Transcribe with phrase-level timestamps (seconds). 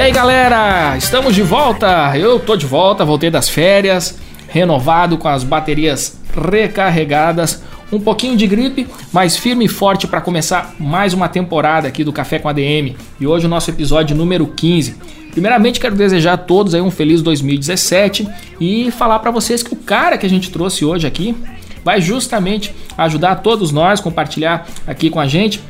[0.00, 2.16] E aí galera, estamos de volta.
[2.16, 4.18] Eu tô de volta, voltei das férias
[4.48, 10.74] renovado, com as baterias recarregadas, um pouquinho de gripe, mas firme e forte para começar
[10.80, 12.96] mais uma temporada aqui do Café com ADM.
[13.20, 14.96] E hoje o nosso episódio número 15.
[15.32, 18.26] Primeiramente quero desejar a todos aí um feliz 2017
[18.58, 21.36] e falar para vocês que o cara que a gente trouxe hoje aqui
[21.84, 25.60] vai justamente ajudar todos nós compartilhar aqui com a gente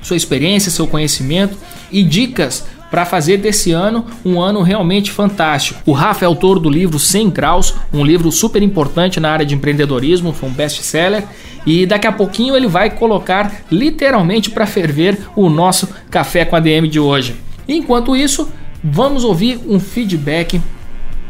[0.00, 1.58] sua experiência, seu conhecimento
[1.92, 5.80] e dicas para fazer desse ano um ano realmente fantástico.
[5.86, 9.54] O Rafa é autor do livro 100 Graus, um livro super importante na área de
[9.54, 11.24] empreendedorismo, foi um best-seller.
[11.66, 16.60] E daqui a pouquinho ele vai colocar literalmente para ferver o nosso café com a
[16.60, 17.36] DM de hoje.
[17.68, 18.48] Enquanto isso,
[18.82, 20.60] vamos ouvir um feedback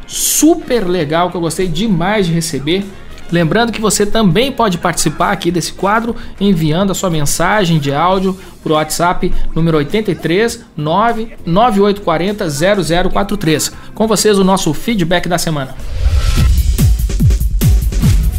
[0.07, 2.85] super legal que eu gostei demais de receber
[3.31, 8.37] Lembrando que você também pode participar aqui desse quadro enviando a sua mensagem de áudio
[8.63, 13.73] para o WhatsApp número 83 99840 0043.
[13.95, 15.75] Com vocês o nosso feedback da semana.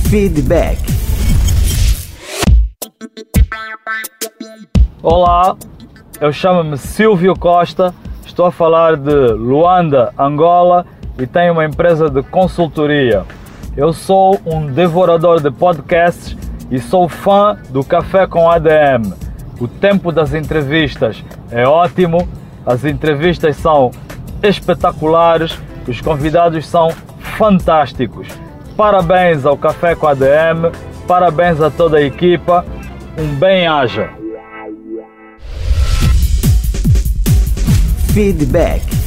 [0.09, 0.80] Feedback.
[5.02, 5.56] Olá,
[6.19, 7.94] eu chamo-me Silvio Costa,
[8.25, 10.86] estou a falar de Luanda, Angola
[11.17, 13.25] e tenho uma empresa de consultoria.
[13.76, 16.36] Eu sou um devorador de podcasts
[16.70, 19.14] e sou fã do Café com ADM.
[19.62, 22.28] O tempo das entrevistas é ótimo,
[22.66, 23.92] as entrevistas são
[24.44, 26.92] espetaculares, os convidados são
[27.38, 28.28] fantásticos.
[28.76, 30.72] Parabéns ao Café com ADM,
[31.08, 32.66] parabéns a toda a equipa,
[33.18, 34.10] um bem-aja.
[38.14, 39.00] Feedback.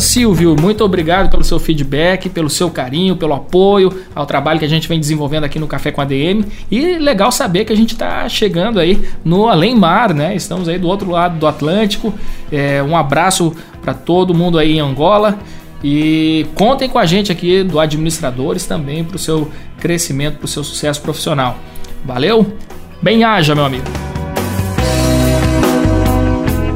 [0.00, 4.68] Silvio, muito obrigado pelo seu feedback, pelo seu carinho, pelo apoio ao trabalho que a
[4.68, 6.44] gente vem desenvolvendo aqui no Café com a DM.
[6.70, 10.34] E legal saber que a gente está chegando aí no Além Mar, né?
[10.34, 12.12] Estamos aí do outro lado do Atlântico.
[12.50, 15.38] É, um abraço para todo mundo aí em Angola.
[15.82, 20.48] E contem com a gente aqui do Administradores também para o seu crescimento, para o
[20.48, 21.56] seu sucesso profissional.
[22.04, 22.54] Valeu?
[23.02, 24.09] Bem haja, meu amigo!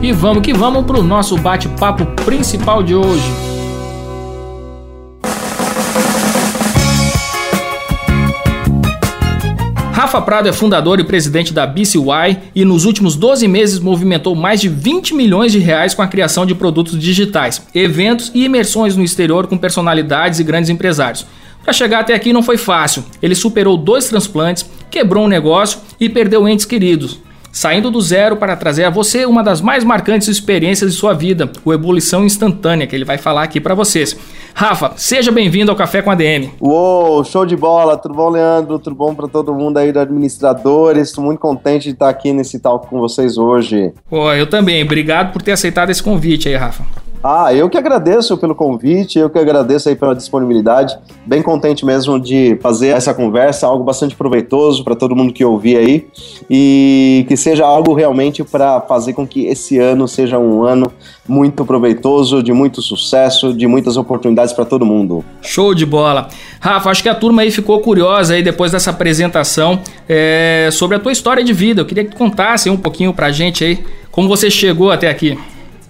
[0.04, 3.24] E vamos que vamos para o nosso bate-papo principal de hoje.
[9.92, 14.60] Rafa Prado é fundador e presidente da BCY e nos últimos 12 meses movimentou mais
[14.60, 19.02] de 20 milhões de reais com a criação de produtos digitais, eventos e imersões no
[19.02, 21.26] exterior com personalidades e grandes empresários.
[21.62, 23.02] Para chegar até aqui não foi fácil.
[23.22, 28.56] Ele superou dois transplantes, quebrou um negócio e perdeu entes queridos saindo do zero para
[28.56, 32.96] trazer a você uma das mais marcantes experiências de sua vida, o Ebulição Instantânea, que
[32.96, 34.16] ele vai falar aqui para vocês.
[34.52, 36.52] Rafa, seja bem-vindo ao Café com a DM.
[36.60, 38.78] Uou, show de bola, tudo bom, Leandro?
[38.80, 41.08] Tudo bom para todo mundo aí do Administradores?
[41.08, 43.92] Estou muito contente de estar aqui nesse talk com vocês hoje.
[44.10, 44.82] Pô, eu também.
[44.82, 47.03] Obrigado por ter aceitado esse convite aí, Rafa.
[47.26, 50.94] Ah, eu que agradeço pelo convite, eu que agradeço aí pela disponibilidade.
[51.24, 55.78] Bem contente mesmo de fazer essa conversa, algo bastante proveitoso para todo mundo que ouvir
[55.78, 56.06] aí
[56.50, 60.92] e que seja algo realmente para fazer com que esse ano seja um ano
[61.26, 65.24] muito proveitoso, de muito sucesso, de muitas oportunidades para todo mundo.
[65.40, 66.28] Show de bola.
[66.60, 71.00] Rafa, acho que a turma aí ficou curiosa aí depois dessa apresentação é, sobre a
[71.00, 71.80] tua história de vida.
[71.80, 75.08] Eu queria que tu contasse um pouquinho para a gente aí como você chegou até
[75.08, 75.38] aqui.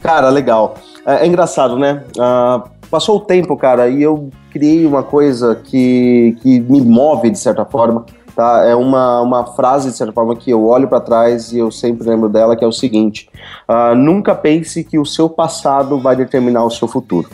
[0.01, 0.77] Cara, legal.
[1.07, 2.03] É, é engraçado, né?
[2.19, 7.39] Ah, passou o tempo, cara, e eu criei uma coisa que, que me move de
[7.39, 8.05] certa forma.
[8.35, 8.65] Tá?
[8.65, 12.09] É uma, uma frase, de certa forma, que eu olho para trás e eu sempre
[12.09, 13.29] lembro dela, que é o seguinte:
[13.69, 17.29] uh, nunca pense que o seu passado vai determinar o seu futuro.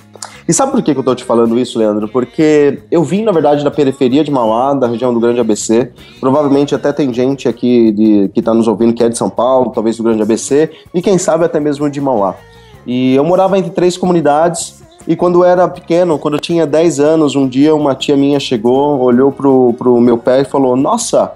[0.46, 2.08] E sabe por que, que eu tô te falando isso, Leandro?
[2.08, 5.92] Porque eu vim, na verdade, da periferia de Mauá, da região do Grande ABC.
[6.18, 9.70] Provavelmente até tem gente aqui de, que tá nos ouvindo que é de São Paulo,
[9.70, 12.34] talvez do Grande ABC, e quem sabe até mesmo de Mauá.
[12.92, 14.82] E eu morava entre três comunidades.
[15.06, 18.40] E quando eu era pequeno, quando eu tinha 10 anos, um dia uma tia minha
[18.40, 21.30] chegou, olhou pro, pro meu pé e falou: Nossa,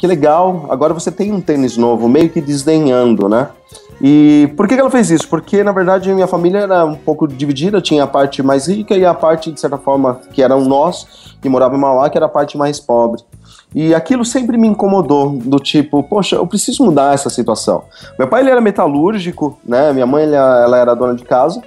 [0.00, 3.50] que legal, agora você tem um tênis novo, meio que desdenhando, né?
[4.00, 5.28] E por que, que ela fez isso?
[5.28, 9.04] Porque, na verdade, minha família era um pouco dividida, tinha a parte mais rica e
[9.04, 12.28] a parte, de certa forma, que eram nós, que moravam em Mauá, que era a
[12.28, 13.22] parte mais pobre.
[13.74, 17.84] E aquilo sempre me incomodou, do tipo, poxa, eu preciso mudar essa situação.
[18.18, 19.92] Meu pai, ele era metalúrgico, né?
[19.92, 21.60] Minha mãe, ela, ela era dona de casa.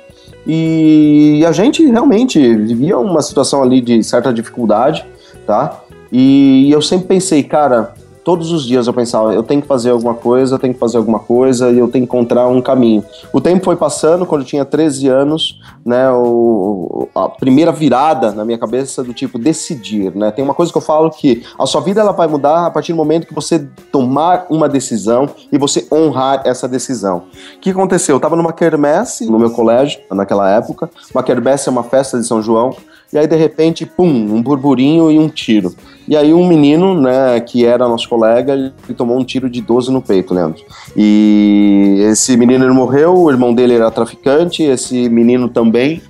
[0.46, 5.06] E a gente realmente vivia uma situação ali de certa dificuldade,
[5.46, 5.82] tá?
[6.10, 7.94] E eu sempre pensei, cara,
[8.28, 10.98] todos os dias eu pensava, eu tenho que fazer alguma coisa, eu tenho que fazer
[10.98, 13.02] alguma coisa e eu tenho que encontrar um caminho.
[13.32, 18.44] O tempo foi passando, quando eu tinha 13 anos, né, o, a primeira virada na
[18.44, 20.30] minha cabeça do tipo decidir, né?
[20.30, 22.92] Tem uma coisa que eu falo que a sua vida ela vai mudar a partir
[22.92, 27.24] do momento que você tomar uma decisão e você honrar essa decisão.
[27.56, 28.16] O que aconteceu?
[28.16, 30.90] Eu estava numa quermesse no meu colégio naquela época.
[31.16, 32.76] Uma quermesse é uma festa de São João
[33.14, 35.74] e aí de repente, pum, um burburinho e um tiro.
[36.08, 39.92] E aí um menino, né, que era nosso colega, ele tomou um tiro de 12
[39.92, 40.64] no peito, Leandro.
[40.96, 46.02] E esse menino ele morreu, o irmão dele era traficante, esse menino também.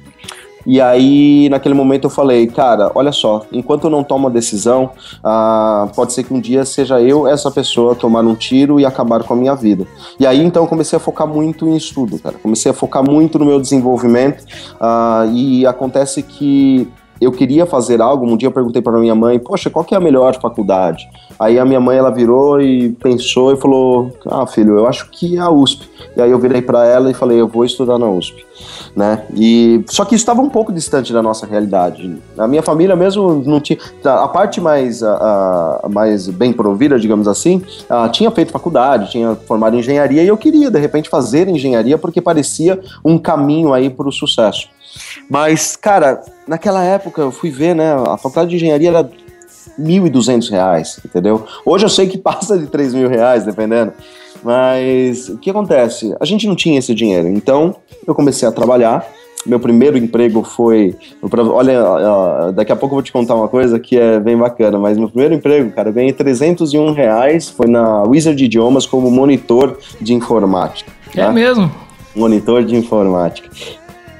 [0.70, 4.92] E aí, naquele momento, eu falei, cara, olha só, enquanto eu não tomo a decisão,
[5.24, 9.24] ah, pode ser que um dia seja eu essa pessoa tomar um tiro e acabar
[9.24, 9.88] com a minha vida.
[10.20, 12.36] E aí, então, eu comecei a focar muito em estudo, cara.
[12.38, 14.44] Comecei a focar muito no meu desenvolvimento.
[14.78, 16.86] Ah, e acontece que
[17.20, 18.26] eu queria fazer algo.
[18.26, 21.08] Um dia eu perguntei para minha mãe, poxa, qual que é a melhor faculdade?
[21.40, 25.38] Aí a minha mãe ela virou e pensou e falou, ah filho, eu acho que
[25.38, 25.88] é a USP.
[26.16, 28.44] E aí eu virei para ela e falei, eu vou estudar na USP,
[28.96, 29.24] né?
[29.36, 32.18] E só que estava um pouco distante da nossa realidade.
[32.38, 37.28] A minha família mesmo não tinha a parte mais a, a mais bem provida, digamos
[37.28, 41.48] assim, a, tinha feito faculdade, tinha formado em engenharia e eu queria de repente fazer
[41.48, 44.70] engenharia porque parecia um caminho aí para o sucesso.
[45.30, 47.94] Mas, cara, naquela época eu fui ver, né?
[47.94, 49.10] A faculdade de engenharia era R$
[49.80, 51.46] 1.200, entendeu?
[51.66, 53.94] Hoje eu sei que passa de R$ mil reais, dependendo.
[54.44, 56.16] Mas o que acontece?
[56.20, 59.06] A gente não tinha esse dinheiro, então eu comecei a trabalhar.
[59.46, 60.96] Meu primeiro emprego foi.
[61.54, 64.98] Olha, daqui a pouco eu vou te contar uma coisa que é bem bacana, mas
[64.98, 70.14] meu primeiro emprego, cara, eu ganhei 301 reais, foi na Wizard Idiomas como monitor de
[70.14, 70.92] informática.
[71.16, 71.32] É tá?
[71.32, 71.72] mesmo?
[72.16, 73.50] Monitor de informática.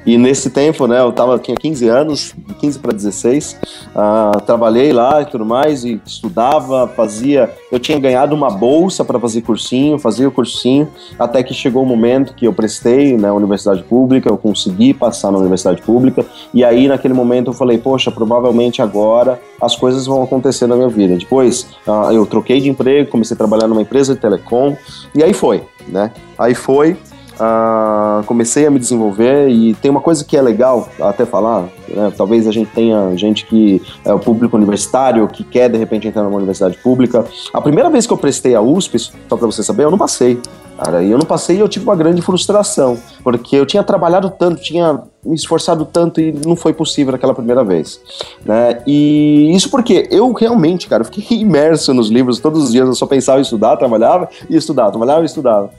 [0.08, 3.60] E nesse tempo, né, eu tava, tinha 15 anos, 15 para 16,
[3.94, 7.54] uh, trabalhei lá e tudo mais, e estudava, fazia.
[7.70, 10.88] Eu tinha ganhado uma bolsa para fazer cursinho, fazia o cursinho,
[11.20, 15.40] até que chegou o momento que eu prestei na universidade pública, eu consegui passar na
[15.40, 20.68] universidade pública, e aí naquele momento eu falei, poxa, provavelmente agora as coisas vão acontecer
[20.68, 21.18] na minha vida.
[21.18, 24.74] Depois uh, eu troquei de emprego, comecei a trabalhar numa empresa de telecom,
[25.14, 26.14] e aí foi, né?
[26.40, 26.96] Aí foi,
[27.40, 32.12] Uh, comecei a me desenvolver e tem uma coisa que é legal até falar, né?
[32.18, 36.24] talvez a gente tenha gente que é o público universitário que quer de repente entrar
[36.24, 37.24] numa universidade pública.
[37.54, 40.42] A primeira vez que eu prestei a USP, só para você saber, eu não passei.
[40.78, 44.30] Cara, e eu não passei e eu tive uma grande frustração, porque eu tinha trabalhado
[44.30, 48.00] tanto, tinha me esforçado tanto e não foi possível naquela primeira vez,
[48.46, 48.82] né?
[48.88, 53.06] E isso porque eu realmente, cara, fiquei imerso nos livros todos os dias, eu só
[53.06, 55.70] pensava em estudar, trabalhava e estudava, trabalhava e estudava.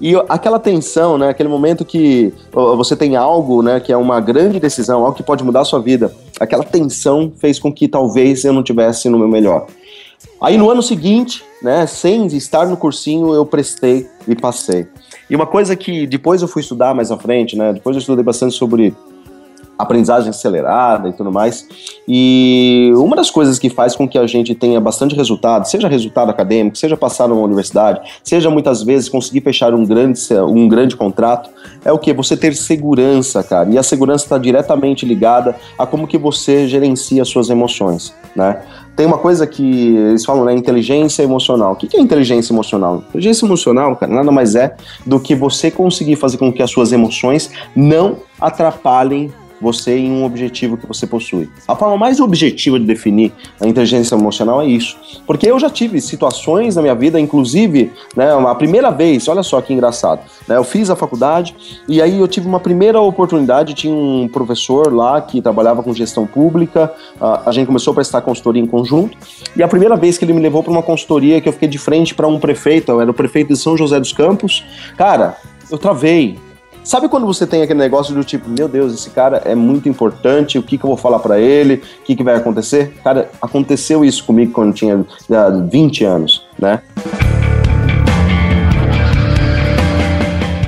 [0.00, 4.58] E aquela tensão, né, aquele momento que você tem algo, né, que é uma grande
[4.60, 8.52] decisão, algo que pode mudar a sua vida, aquela tensão fez com que talvez eu
[8.52, 9.66] não tivesse no meu melhor.
[10.40, 14.86] Aí no ano seguinte, né, sem estar no cursinho, eu prestei e passei.
[15.28, 18.24] E uma coisa que depois eu fui estudar mais à frente, né, depois eu estudei
[18.24, 18.94] bastante sobre
[19.78, 21.66] aprendizagem acelerada e tudo mais.
[22.08, 26.30] E uma das coisas que faz com que a gente tenha bastante resultado, seja resultado
[26.30, 31.50] acadêmico, seja passar numa universidade, seja muitas vezes conseguir fechar um grande, um grande contrato,
[31.84, 32.12] é o que?
[32.12, 33.68] Você ter segurança, cara.
[33.70, 38.62] E a segurança está diretamente ligada a como que você gerencia as suas emoções, né?
[38.96, 40.54] Tem uma coisa que eles falam, né?
[40.54, 41.72] Inteligência emocional.
[41.72, 43.04] O que é inteligência emocional?
[43.10, 44.74] Inteligência emocional, cara, nada mais é
[45.04, 50.24] do que você conseguir fazer com que as suas emoções não atrapalhem você em um
[50.24, 51.48] objetivo que você possui.
[51.66, 54.96] A forma mais objetiva de definir a inteligência emocional é isso.
[55.26, 59.60] Porque eu já tive situações na minha vida, inclusive, né, a primeira vez, olha só
[59.60, 61.54] que engraçado, né, eu fiz a faculdade
[61.88, 66.26] e aí eu tive uma primeira oportunidade, tinha um professor lá que trabalhava com gestão
[66.26, 69.16] pública, a, a gente começou a prestar consultoria em conjunto,
[69.56, 71.78] e a primeira vez que ele me levou para uma consultoria que eu fiquei de
[71.78, 74.64] frente para um prefeito, eu era o prefeito de São José dos Campos,
[74.96, 75.36] cara,
[75.70, 76.38] eu travei,
[76.86, 80.56] Sabe quando você tem aquele negócio do tipo, meu Deus, esse cara é muito importante,
[80.56, 82.94] o que, que eu vou falar para ele, o que, que vai acontecer?
[83.02, 85.04] Cara, aconteceu isso comigo quando eu tinha
[85.68, 86.80] 20 anos, né?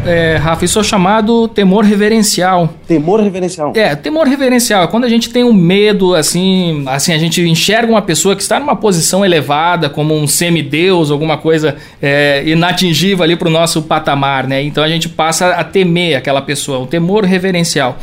[0.08, 2.72] É, Rafa, isso é chamado temor reverencial.
[2.86, 3.72] Temor reverencial.
[3.76, 7.92] É, temor reverencial é quando a gente tem um medo, assim, assim, a gente enxerga
[7.92, 13.36] uma pessoa que está numa posição elevada, como um semideus, alguma coisa é, inatingível ali
[13.36, 14.62] para o nosso patamar, né?
[14.62, 17.98] Então a gente passa a temer aquela pessoa, o temor reverencial.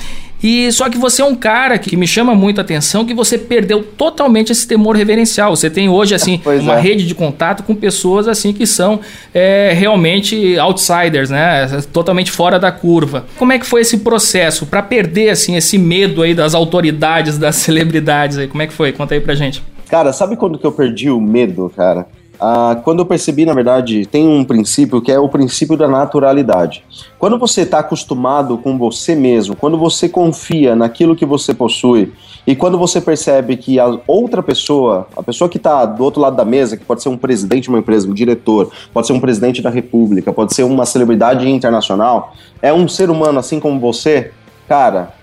[0.45, 3.81] E só que você é um cara que me chama muita atenção que você perdeu
[3.81, 5.55] totalmente esse temor reverencial.
[5.55, 6.79] Você tem hoje assim Pois uma é.
[6.79, 8.99] rede de contato com pessoas assim que são
[9.33, 11.67] é, realmente outsiders, né?
[11.91, 13.25] Totalmente fora da curva.
[13.37, 17.55] Como é que foi esse processo para perder assim esse medo aí das autoridades, das
[17.65, 18.47] celebridades aí?
[18.47, 18.91] Como é que foi?
[18.91, 19.63] Conta aí pra gente.
[19.89, 22.05] Cara, sabe quando que eu perdi o medo, cara?
[22.39, 26.83] Ah, quando eu percebi, na verdade, tem um princípio que é o princípio da naturalidade.
[27.17, 32.11] Quando você está acostumado com você mesmo, quando você confia naquilo que você possui,
[32.47, 36.35] e quando você percebe que a outra pessoa, a pessoa que está do outro lado
[36.35, 39.19] da mesa, que pode ser um presidente de uma empresa, um diretor, pode ser um
[39.19, 44.31] presidente da república, pode ser uma celebridade internacional, é um ser humano assim como você,
[44.67, 45.13] cara,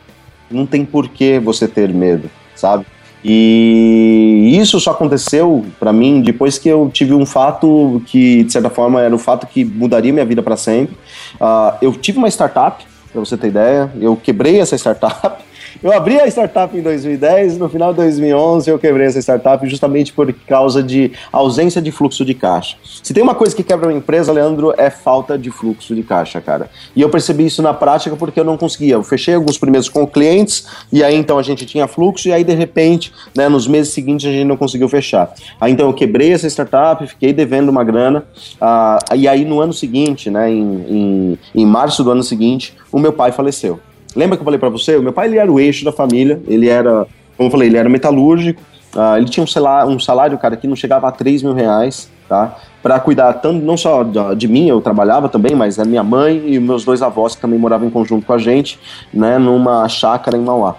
[0.50, 2.84] não tem por que você ter medo, sabe?
[3.24, 8.68] E isso só aconteceu pra mim depois que eu tive um fato que, de certa
[8.68, 10.96] forma, era um fato que mudaria minha vida pra sempre.
[11.40, 15.42] Ah, eu tive uma startup, pra você ter ideia, eu quebrei essa startup.
[15.80, 20.12] Eu abri a startup em 2010, no final de 2011 eu quebrei essa startup justamente
[20.12, 22.76] por causa de ausência de fluxo de caixa.
[23.02, 26.40] Se tem uma coisa que quebra uma empresa, Leandro, é falta de fluxo de caixa,
[26.40, 26.68] cara.
[26.94, 28.94] E eu percebi isso na prática porque eu não conseguia.
[28.94, 32.44] Eu fechei alguns primeiros com clientes e aí então a gente tinha fluxo e aí
[32.44, 35.32] de repente, né, nos meses seguintes a gente não conseguiu fechar.
[35.60, 38.24] Aí então eu quebrei essa startup, fiquei devendo uma grana
[38.60, 42.98] ah, e aí no ano seguinte, né, em, em, em março do ano seguinte, o
[42.98, 43.80] meu pai faleceu.
[44.14, 44.96] Lembra que eu falei pra você?
[44.96, 47.76] O meu pai ele era o eixo da família, ele era, como eu falei, ele
[47.76, 48.60] era metalúrgico,
[48.94, 52.10] ah, ele tinha um salário, um salário, cara, que não chegava a 3 mil reais,
[52.28, 52.56] tá?
[52.82, 56.42] Pra cuidar tanto, não só de, de mim, eu trabalhava também, mas da minha mãe
[56.46, 58.78] e meus dois avós que também moravam em conjunto com a gente,
[59.12, 60.76] né, numa chácara em Mauá.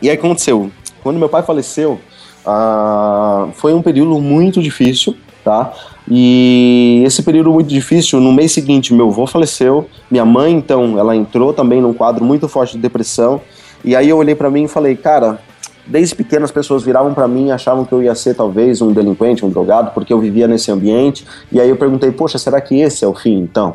[0.00, 0.70] E aí aconteceu?
[1.02, 1.98] Quando meu pai faleceu,
[2.44, 5.72] ah, foi um período muito difícil, tá?
[6.10, 11.14] E esse período muito difícil, no mês seguinte, meu avô faleceu, minha mãe, então, ela
[11.14, 13.40] entrou também num quadro muito forte de depressão.
[13.84, 15.40] E aí eu olhei pra mim e falei, cara,
[15.86, 18.92] desde pequeno as pessoas viravam pra mim e achavam que eu ia ser talvez um
[18.92, 21.26] delinquente, um drogado, porque eu vivia nesse ambiente.
[21.50, 23.74] E aí eu perguntei, poxa, será que esse é o fim, então?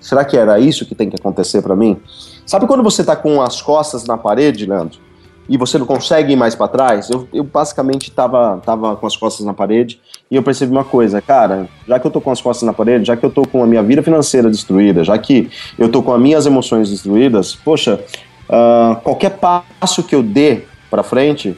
[0.00, 1.96] Será que era isso que tem que acontecer pra mim?
[2.44, 4.98] Sabe quando você tá com as costas na parede, Leandro?
[5.52, 9.14] E você não consegue ir mais para trás, eu, eu basicamente tava, tava com as
[9.14, 12.40] costas na parede e eu percebi uma coisa, cara, já que eu tô com as
[12.40, 15.50] costas na parede, já que eu tô com a minha vida financeira destruída, já que
[15.78, 18.00] eu tô com as minhas emoções destruídas, poxa,
[18.48, 19.32] ah, qualquer
[19.78, 21.54] passo que eu dê para frente,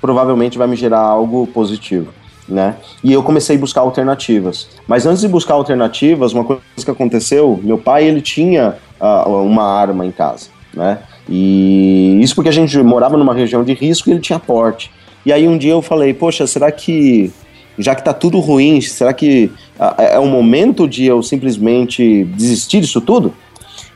[0.00, 2.12] provavelmente vai me gerar algo positivo.
[2.48, 2.74] Né?
[3.02, 4.68] E eu comecei a buscar alternativas.
[4.88, 9.62] Mas antes de buscar alternativas, uma coisa que aconteceu, meu pai ele tinha ah, uma
[9.62, 10.98] arma em casa, né?
[11.28, 14.90] E isso porque a gente morava numa região de risco e ele tinha porte.
[15.24, 17.32] E aí um dia eu falei, poxa, será que
[17.78, 19.50] já que tá tudo ruim, será que
[19.98, 23.34] é o momento de eu simplesmente desistir disso tudo?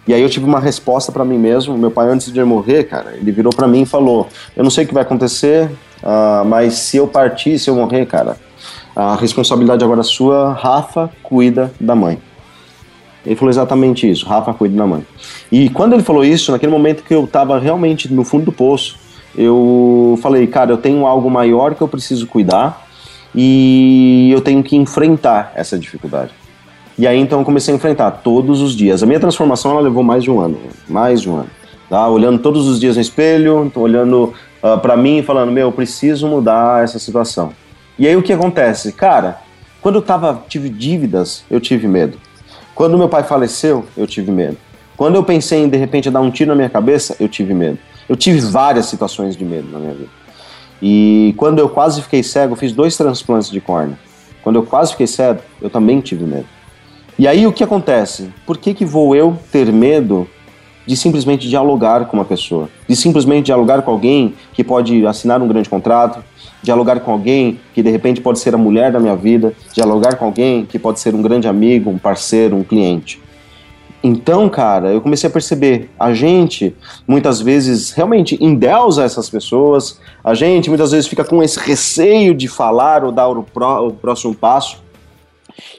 [0.07, 1.79] E aí eu tive uma resposta para mim mesmo.
[1.79, 4.85] Meu pai antes de morrer, cara, ele virou para mim e falou: "Eu não sei
[4.85, 5.71] o que vai acontecer,
[6.03, 8.37] ah, mas se eu partir, se eu morrer, cara,
[8.95, 10.53] a responsabilidade agora é sua.
[10.53, 12.19] Rafa cuida da mãe."
[13.25, 15.05] Ele falou exatamente isso: Rafa cuida da mãe.
[15.51, 18.97] E quando ele falou isso, naquele momento que eu tava realmente no fundo do poço,
[19.37, 22.87] eu falei, cara, eu tenho algo maior que eu preciso cuidar
[23.35, 26.33] e eu tenho que enfrentar essa dificuldade.
[26.99, 29.03] E aí então eu comecei a enfrentar todos os dias.
[29.03, 30.59] A minha transformação ela levou mais de um ano,
[30.89, 31.51] mais de um ano.
[31.89, 32.09] Tá?
[32.09, 36.29] Olhando todos os dias no espelho, olhando uh, para mim e falando, meu, eu preciso
[36.29, 37.53] mudar essa situação.
[37.99, 38.93] E aí o que acontece?
[38.93, 39.39] Cara,
[39.81, 42.19] quando eu tava, tive dívidas, eu tive medo.
[42.75, 44.57] Quando meu pai faleceu, eu tive medo.
[44.97, 47.79] Quando eu pensei em de repente dar um tiro na minha cabeça, eu tive medo.
[48.09, 50.11] Eu tive várias situações de medo na minha vida.
[50.83, 53.99] E quando eu quase fiquei cego, eu fiz dois transplantes de córnea.
[54.43, 56.47] Quando eu quase fiquei cego, eu também tive medo.
[57.19, 58.31] E aí o que acontece?
[58.47, 60.27] Por que, que vou eu ter medo
[60.87, 62.69] de simplesmente dialogar com uma pessoa?
[62.89, 66.25] De simplesmente dialogar com alguém que pode assinar um grande contrato,
[66.63, 70.25] dialogar com alguém que de repente pode ser a mulher da minha vida, dialogar com
[70.25, 73.21] alguém que pode ser um grande amigo, um parceiro, um cliente.
[74.03, 76.75] Então, cara, eu comecei a perceber, a gente
[77.07, 82.49] muitas vezes realmente endeusa essas pessoas, a gente muitas vezes fica com esse receio de
[82.49, 84.83] falar ou dar o, pró o próximo passo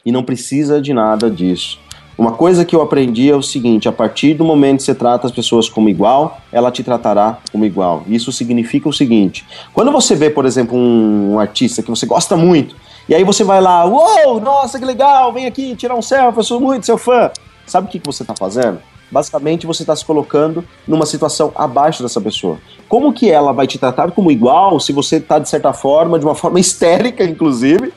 [0.05, 1.79] e não precisa de nada disso.
[2.21, 5.25] Uma coisa que eu aprendi é o seguinte: a partir do momento que você trata
[5.25, 8.03] as pessoas como igual, ela te tratará como igual.
[8.05, 12.37] Isso significa o seguinte: quando você vê, por exemplo, um, um artista que você gosta
[12.37, 12.75] muito,
[13.09, 16.43] e aí você vai lá, uou, nossa, que legal, vem aqui tirar um selfie, eu
[16.43, 17.31] sou muito seu fã.
[17.65, 18.77] Sabe o que, que você está fazendo?
[19.11, 22.57] basicamente você está se colocando numa situação abaixo dessa pessoa.
[22.87, 26.25] Como que ela vai te tratar como igual se você está, de certa forma, de
[26.25, 27.93] uma forma histérica, inclusive,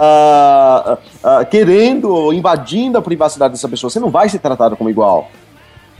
[0.00, 3.90] uh, uh, querendo ou invadindo a privacidade dessa pessoa?
[3.90, 5.30] Você não vai ser tratado como igual.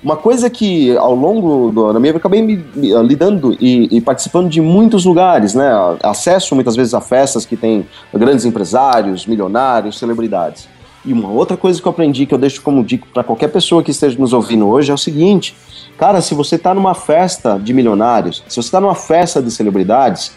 [0.02, 3.97] Uma coisa que ao longo do, da minha vida acabei me, me, uh, lidando e,
[3.97, 5.71] e, participando de muitos lugares, né?
[6.02, 10.66] Acesso muitas vezes a festas que tem grandes empresários, milionários, celebridades.
[11.04, 13.83] E uma outra coisa que eu aprendi, que eu deixo como dica para qualquer pessoa
[13.83, 15.54] que esteja nos ouvindo hoje, é o seguinte:
[15.99, 20.33] cara, se você está numa festa de milionários, se você está numa festa de celebridades,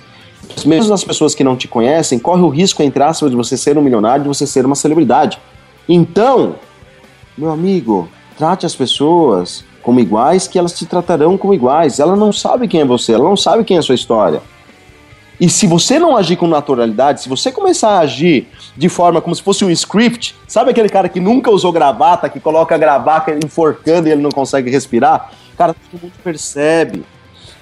[0.66, 3.78] mesmo as pessoas que não te conhecem, corre o risco, entre aspas, de você ser
[3.78, 5.40] um milionário, de você ser uma celebridade.
[5.88, 6.56] Então,
[7.38, 8.08] meu amigo,
[8.38, 12.00] trate as pessoas como iguais, que elas te tratarão como iguais.
[12.00, 14.42] Ela não sabe quem é você, ela não sabe quem é a sua história.
[15.40, 18.48] E se você não agir com naturalidade, se você começar a agir
[18.78, 22.40] de forma como se fosse um script, sabe aquele cara que nunca usou gravata, que
[22.40, 25.32] coloca a gravata enforcando e ele não consegue respirar?
[25.58, 27.04] Cara, todo mundo percebe.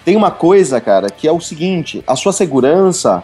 [0.03, 3.23] Tem uma coisa, cara, que é o seguinte: a sua segurança.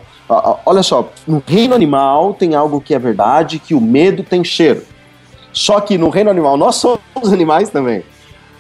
[0.66, 4.84] Olha só, no reino animal tem algo que é verdade, que o medo tem cheiro.
[5.54, 7.00] Só que no reino animal nós somos
[7.32, 8.04] animais também.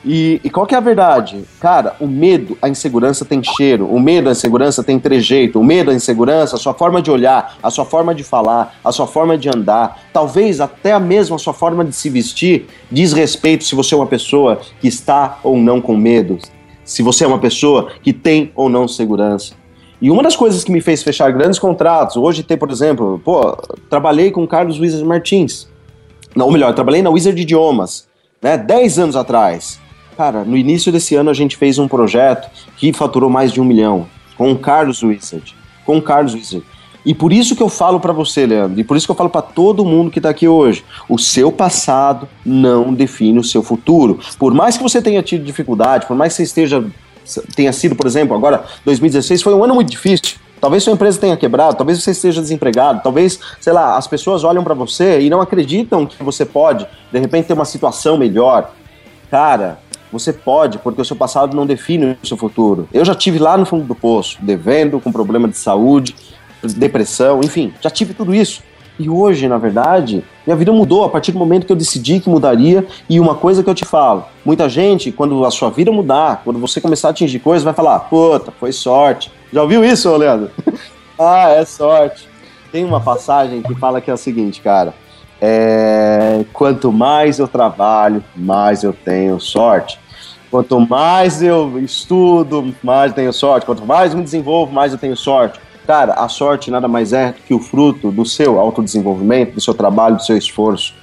[0.05, 1.43] E, e, qual que é a verdade?
[1.59, 5.91] Cara, o medo, a insegurança tem cheiro, o medo, a insegurança tem trejeito, o medo,
[5.91, 9.37] a insegurança, a sua forma de olhar, a sua forma de falar, a sua forma
[9.37, 13.75] de andar, talvez até a mesma a sua forma de se vestir, diz respeito se
[13.75, 16.39] você é uma pessoa que está ou não com medo,
[16.87, 19.53] se você é uma pessoa que tem ou não segurança.
[20.01, 23.57] E uma das coisas que me fez fechar grandes contratos, hoje tem, por exemplo, pô,
[23.89, 25.67] trabalhei com Carlos Wizard Martins.
[26.33, 28.07] Não, ou melhor, trabalhei na Wizard Idiomas,
[28.41, 29.79] né, 10 anos atrás.
[30.15, 33.65] Cara, no início desse ano a gente fez um projeto que faturou mais de um
[33.65, 35.53] milhão com o Carlos Wizard.
[35.85, 36.65] Com o Carlos Wizard.
[37.07, 39.29] E por isso que eu falo para você, Leandro, e por isso que eu falo
[39.29, 44.19] para todo mundo que tá aqui hoje, o seu passado não define o seu futuro.
[44.37, 46.83] Por mais que você tenha tido dificuldade, por mais que você esteja
[47.55, 50.37] tenha sido, por exemplo, agora 2016 foi um ano muito difícil.
[50.59, 54.63] Talvez sua empresa tenha quebrado, talvez você esteja desempregado, talvez, sei lá, as pessoas olham
[54.63, 58.73] para você e não acreditam que você pode, de repente, ter uma situação melhor.
[59.31, 59.79] Cara,
[60.11, 62.87] você pode, porque o seu passado não define o seu futuro.
[62.93, 66.15] Eu já tive lá no fundo do poço, devendo, com problema de saúde,
[66.63, 68.63] depressão, enfim, já tive tudo isso.
[68.99, 72.29] E hoje, na verdade, minha vida mudou a partir do momento que eu decidi que
[72.29, 72.85] mudaria.
[73.07, 76.59] E uma coisa que eu te falo: muita gente, quando a sua vida mudar, quando
[76.59, 79.31] você começar a atingir coisas, vai falar: puta, foi sorte.
[79.53, 80.49] Já ouviu isso, Leandro?
[81.19, 82.27] ah, é sorte.
[82.71, 84.93] Tem uma passagem que fala que é o seguinte, cara
[85.41, 89.99] é, quanto mais eu trabalho, mais eu tenho sorte.
[90.49, 93.65] Quanto mais eu estudo, mais eu tenho sorte.
[93.65, 95.59] Quanto mais me desenvolvo, mais eu tenho sorte.
[95.87, 100.17] Cara, a sorte nada mais é que o fruto do seu autodesenvolvimento, do seu trabalho,
[100.17, 100.93] do seu esforço,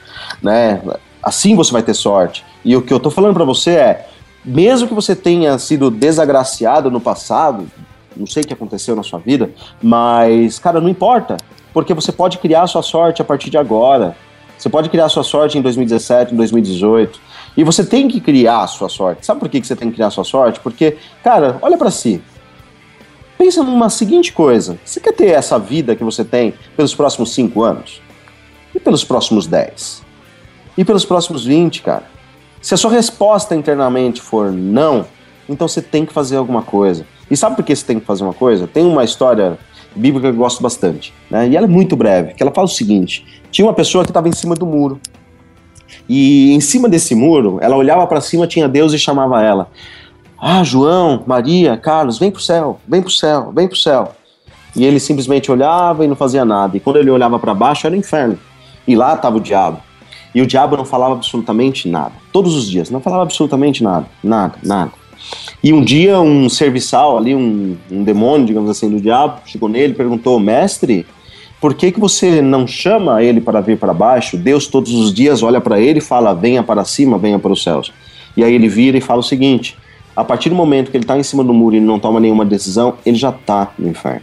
[0.43, 0.83] né?
[1.23, 2.45] Assim você vai ter sorte.
[2.63, 4.09] E o que eu tô falando para você é,
[4.45, 7.67] mesmo que você tenha sido desagraciado no passado,
[8.15, 9.51] não sei o que aconteceu na sua vida,
[9.83, 11.39] mas, cara, não importa
[11.73, 14.15] porque você pode criar a sua sorte a partir de agora.
[14.59, 17.19] Você pode criar a sua sorte em 2017, em 2018.
[17.57, 19.25] E você tem que criar a sua sorte.
[19.25, 20.61] Sabe por que você tem que criar a sua sorte?
[20.61, 22.23] Porque, cara, olha para si.
[23.39, 24.79] Pensa numa seguinte coisa.
[24.85, 28.01] Você quer ter essa vida que você tem pelos próximos 5 anos?
[28.75, 30.03] E pelos próximos 10?
[30.77, 32.05] E pelos próximos 20, cara?
[32.61, 35.07] Se a sua resposta internamente for não,
[35.49, 37.07] então você tem que fazer alguma coisa.
[37.31, 38.67] E sabe por que você tem que fazer uma coisa?
[38.67, 39.59] Tem uma história
[39.95, 41.13] bíblica que eu gosto bastante.
[41.31, 41.49] Né?
[41.49, 44.29] E ela é muito breve, que ela fala o seguinte: tinha uma pessoa que estava
[44.29, 45.01] em cima do muro.
[46.09, 49.71] E em cima desse muro, ela olhava para cima, tinha Deus e chamava ela.
[50.39, 54.13] Ah, João, Maria, Carlos, vem pro céu, vem pro céu, vem pro céu.
[54.77, 56.77] E ele simplesmente olhava e não fazia nada.
[56.77, 58.39] E quando ele olhava para baixo, era o inferno.
[58.87, 59.81] E lá estava o diabo.
[60.35, 62.13] E o diabo não falava absolutamente nada.
[62.33, 64.07] Todos os dias, não falava absolutamente nada.
[64.23, 64.91] Nada, nada.
[65.63, 69.93] E um dia um serviçal ali, um, um demônio, digamos assim, do diabo, chegou nele
[69.93, 71.07] e perguntou: Mestre,
[71.61, 74.37] por que, que você não chama ele para vir para baixo?
[74.37, 77.63] Deus todos os dias olha para ele e fala: Venha para cima, venha para os
[77.63, 77.93] céus.
[78.37, 79.79] E aí ele vira e fala o seguinte:
[80.17, 82.45] a partir do momento que ele está em cima do muro e não toma nenhuma
[82.45, 84.23] decisão, ele já está no inferno.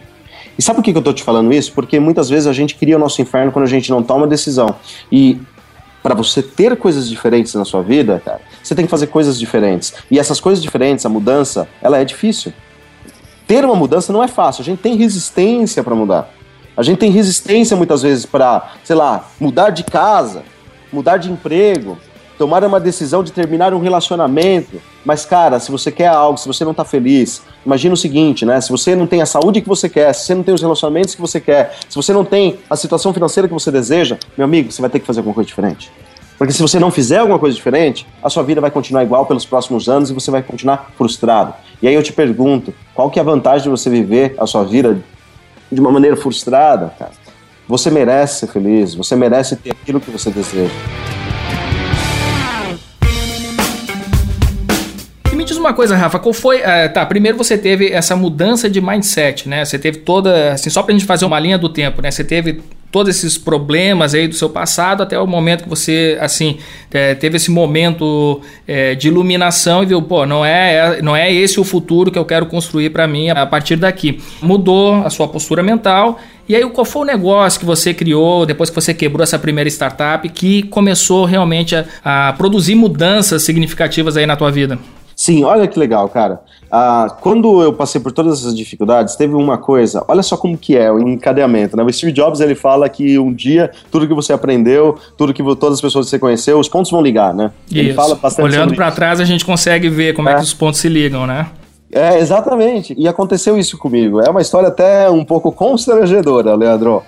[0.58, 1.72] E sabe por que, eu estou te falando isso?
[1.74, 4.76] Porque muitas vezes a gente cria o nosso inferno quando a gente não toma decisão.
[5.12, 5.40] E
[6.04, 9.94] para você ter coisas diferentes na sua vida, cara, você tem que fazer coisas diferentes.
[10.10, 12.54] E essas coisas diferentes, a mudança, ela é difícil.
[13.48, 14.62] Ter uma mudança não é fácil.
[14.62, 16.30] A gente tem resistência para mudar.
[16.76, 20.44] A gente tem resistência muitas vezes para, sei lá, mudar de casa,
[20.92, 21.98] mudar de emprego,
[22.42, 24.82] tomar uma decisão de terminar um relacionamento.
[25.06, 28.60] Mas, cara, se você quer algo, se você não tá feliz, imagina o seguinte, né?
[28.60, 31.14] Se você não tem a saúde que você quer, se você não tem os relacionamentos
[31.14, 34.72] que você quer, se você não tem a situação financeira que você deseja, meu amigo,
[34.72, 35.92] você vai ter que fazer alguma coisa diferente.
[36.36, 39.46] Porque se você não fizer alguma coisa diferente, a sua vida vai continuar igual pelos
[39.46, 41.54] próximos anos e você vai continuar frustrado.
[41.80, 44.64] E aí eu te pergunto, qual que é a vantagem de você viver a sua
[44.64, 45.00] vida
[45.72, 47.12] de uma maneira frustrada, cara?
[47.68, 50.74] Você merece ser feliz, você merece ter aquilo que você deseja.
[55.62, 56.60] Uma coisa, Rafa, qual foi.
[56.60, 59.64] Uh, tá, primeiro você teve essa mudança de mindset, né?
[59.64, 60.54] Você teve toda.
[60.54, 62.12] Assim, só pra gente fazer uma linha do tempo, né?
[62.12, 66.58] Você teve todos esses problemas aí do seu passado até o momento que você, assim,
[66.92, 71.32] é, teve esse momento é, de iluminação e viu, pô, não é, é não é
[71.34, 74.20] esse o futuro que eu quero construir para mim a partir daqui.
[74.42, 76.20] Mudou a sua postura mental.
[76.50, 79.70] E aí, qual foi o negócio que você criou depois que você quebrou essa primeira
[79.70, 84.78] startup que começou realmente a, a produzir mudanças significativas aí na tua vida?
[85.22, 86.42] Sim, olha que legal, cara.
[86.72, 90.76] Ah, quando eu passei por todas essas dificuldades, teve uma coisa, olha só como que
[90.76, 91.84] é o encadeamento, né?
[91.84, 95.74] O Steve Jobs, ele fala que um dia, tudo que você aprendeu, tudo que todas
[95.76, 97.52] as pessoas que você conheceu, os pontos vão ligar, né?
[97.72, 97.96] Ele isso.
[97.96, 100.32] fala bastante Olhando para trás, a gente consegue ver como é.
[100.32, 101.52] é que os pontos se ligam, né?
[101.92, 102.96] É, exatamente.
[102.98, 104.22] E aconteceu isso comigo.
[104.22, 107.04] É uma história até um pouco constrangedora, Leandro.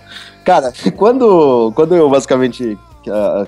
[0.46, 2.78] Cara, quando, quando eu basicamente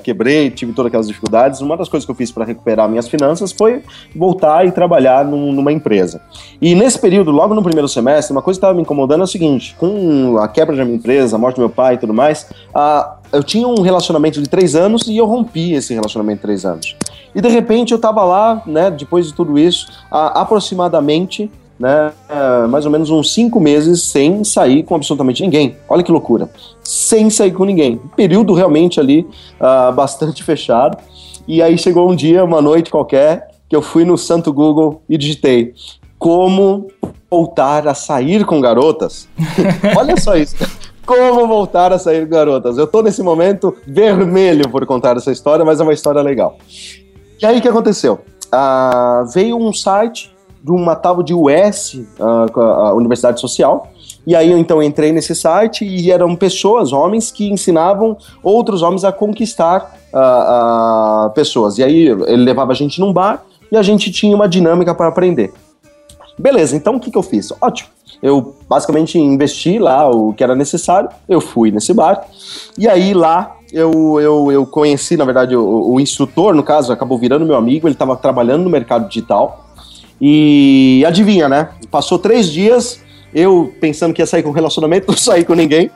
[0.03, 3.51] quebrei, tive todas aquelas dificuldades, uma das coisas que eu fiz para recuperar minhas finanças
[3.51, 3.83] foi
[4.15, 6.21] voltar e trabalhar num, numa empresa.
[6.61, 9.27] E nesse período, logo no primeiro semestre, uma coisa que estava me incomodando é o
[9.27, 12.49] seguinte: com a quebra da minha empresa, a morte do meu pai e tudo mais,
[12.75, 16.65] uh, eu tinha um relacionamento de três anos e eu rompi esse relacionamento de três
[16.65, 16.95] anos.
[17.33, 22.13] E de repente eu estava lá, né, depois de tudo isso, uh, aproximadamente né,
[22.69, 25.75] mais ou menos uns cinco meses sem sair com absolutamente ninguém.
[25.89, 26.49] Olha que loucura.
[26.83, 27.99] Sem sair com ninguém.
[28.15, 29.27] Período realmente ali
[29.59, 30.97] uh, bastante fechado.
[31.47, 35.17] E aí chegou um dia, uma noite qualquer, que eu fui no santo Google e
[35.17, 35.73] digitei
[36.17, 36.88] como
[37.29, 39.27] voltar a sair com garotas.
[39.97, 40.55] Olha só isso.
[41.05, 42.77] Como voltar a sair com garotas.
[42.77, 46.57] Eu tô nesse momento vermelho por contar essa história, mas é uma história legal.
[47.39, 48.21] E aí o que aconteceu?
[48.47, 50.34] Uh, veio um site
[50.65, 53.88] de uma tal de US, uh, a Universidade Social.
[54.25, 59.04] E aí eu então entrei nesse site e eram pessoas, homens, que ensinavam outros homens
[59.04, 61.78] a conquistar uh, uh, pessoas.
[61.78, 65.08] E aí ele levava a gente num bar e a gente tinha uma dinâmica para
[65.08, 65.54] aprender.
[66.36, 67.54] Beleza, então o que, que eu fiz?
[67.62, 67.89] Ótimo.
[68.19, 72.25] Eu basicamente investi lá o que era necessário, eu fui nesse bar,
[72.75, 77.19] e aí lá eu, eu, eu conheci, na verdade, o, o instrutor, no caso, acabou
[77.19, 79.64] virando meu amigo, ele estava trabalhando no mercado digital,
[80.19, 81.69] e adivinha, né?
[81.91, 82.99] Passou três dias,
[83.34, 85.91] eu pensando que ia sair com relacionamento, não saí com ninguém.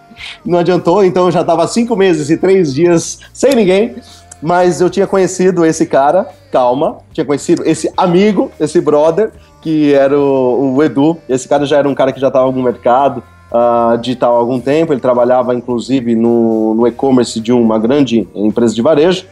[0.45, 3.95] Não adiantou, então eu já estava cinco meses e três dias sem ninguém.
[4.41, 10.17] Mas eu tinha conhecido esse cara, calma, tinha conhecido esse amigo, esse brother, que era
[10.17, 11.17] o, o Edu.
[11.27, 14.59] Esse cara já era um cara que já estava no mercado uh, digital há algum
[14.59, 14.93] tempo.
[14.93, 19.25] Ele trabalhava, inclusive, no, no e-commerce de uma grande empresa de varejo.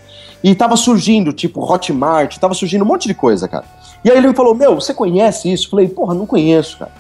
[0.44, 3.66] E estava surgindo, tipo, Hotmart, estava surgindo um monte de coisa, cara.
[4.04, 5.68] E aí ele me falou: Meu, você conhece isso?
[5.68, 6.92] Eu falei: Porra, não conheço, cara.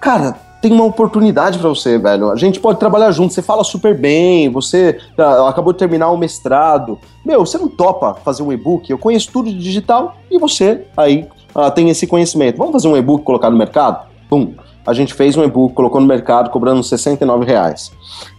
[0.00, 2.30] Cara, tem uma oportunidade para você, velho.
[2.30, 3.32] A gente pode trabalhar junto.
[3.32, 6.98] Você fala super bem, você uh, acabou de terminar um mestrado.
[7.24, 8.90] Meu, você não topa fazer um e-book?
[8.90, 12.56] Eu conheço tudo de digital e você aí uh, tem esse conhecimento.
[12.58, 14.08] Vamos fazer um e-book colocar no mercado?
[14.28, 14.54] Pum.
[14.86, 17.90] A gente fez um e-book, colocou no mercado, cobrando 69 reais.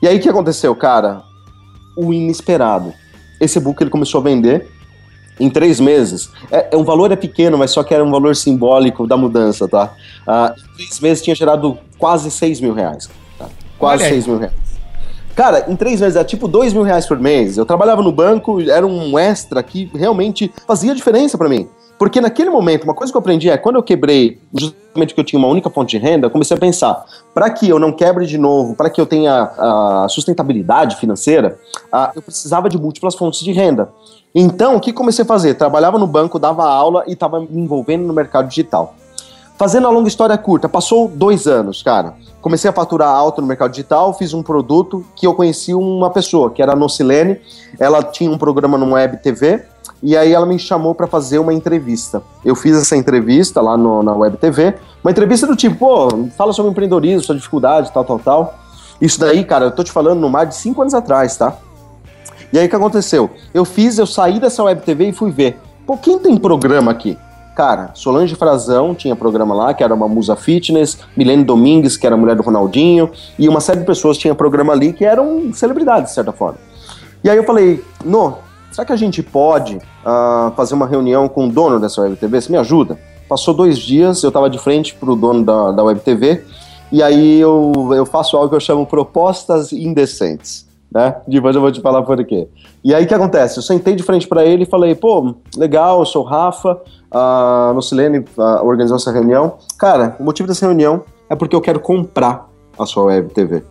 [0.01, 1.23] E aí o que aconteceu, cara?
[1.97, 2.93] O inesperado.
[3.39, 4.71] Esse e-book ele começou a vender
[5.39, 6.29] em três meses.
[6.51, 9.67] É, é, um valor é pequeno, mas só que era um valor simbólico da mudança,
[9.67, 9.93] tá?
[10.25, 13.09] Ah, em três meses tinha gerado quase seis mil reais.
[13.37, 13.47] Tá?
[13.77, 14.53] Quase seis mil reais.
[15.35, 17.57] Cara, em três meses era tipo dois mil reais por mês.
[17.57, 21.67] Eu trabalhava no banco, era um extra que realmente fazia diferença para mim.
[21.97, 25.23] Porque naquele momento, uma coisa que eu aprendi é, quando eu quebrei, justamente que eu
[25.23, 28.25] tinha uma única fonte de renda, eu comecei a pensar, para que eu não quebre
[28.25, 31.57] de novo, para que eu tenha a sustentabilidade financeira,
[31.91, 33.89] uh, eu precisava de múltiplas fontes de renda.
[34.39, 35.55] Então, o que comecei a fazer?
[35.55, 38.93] Trabalhava no banco, dava aula e estava me envolvendo no mercado digital.
[39.57, 42.13] Fazendo a longa história curta, passou dois anos, cara.
[42.39, 46.51] Comecei a faturar alto no mercado digital, fiz um produto que eu conheci uma pessoa,
[46.51, 47.41] que era a Nocilene.
[47.79, 49.63] Ela tinha um programa no Web TV
[50.03, 52.21] e aí ela me chamou para fazer uma entrevista.
[52.45, 56.53] Eu fiz essa entrevista lá no, na Web TV, uma entrevista do tipo, pô, fala
[56.53, 58.53] sobre empreendedorismo, sua dificuldade, tal, tal, tal.
[59.01, 61.57] Isso daí, cara, eu tô te falando no mais de cinco anos atrás, tá?
[62.51, 63.29] E aí o que aconteceu?
[63.53, 65.59] Eu fiz, eu saí dessa web TV e fui ver.
[65.85, 67.17] Pô, quem tem programa aqui?
[67.57, 72.13] Cara, Solange Frazão tinha programa lá, que era uma musa fitness, Milene Domingues, que era
[72.13, 73.09] a mulher do Ronaldinho,
[73.39, 76.59] e uma série de pessoas tinha programa ali que eram celebridades, de certa forma.
[77.23, 78.35] E aí eu falei, no,
[78.71, 82.39] será que a gente pode uh, fazer uma reunião com o dono dessa web TV?
[82.39, 82.99] Você me ajuda?
[83.27, 86.43] Passou dois dias, eu estava de frente para o dono da, da web TV,
[86.91, 90.66] e aí eu, eu faço algo que eu chamo propostas indecentes.
[90.91, 91.15] Né?
[91.27, 92.47] Depois eu vou te falar por quê.
[92.83, 93.57] E aí o que acontece?
[93.57, 96.79] Eu sentei de frente para ele e falei, pô, legal, eu sou o Rafa,
[97.11, 98.23] a Nocilene
[98.63, 99.55] organizou essa reunião.
[99.77, 102.47] Cara, o motivo dessa reunião é porque eu quero comprar
[102.77, 103.63] a sua web TV.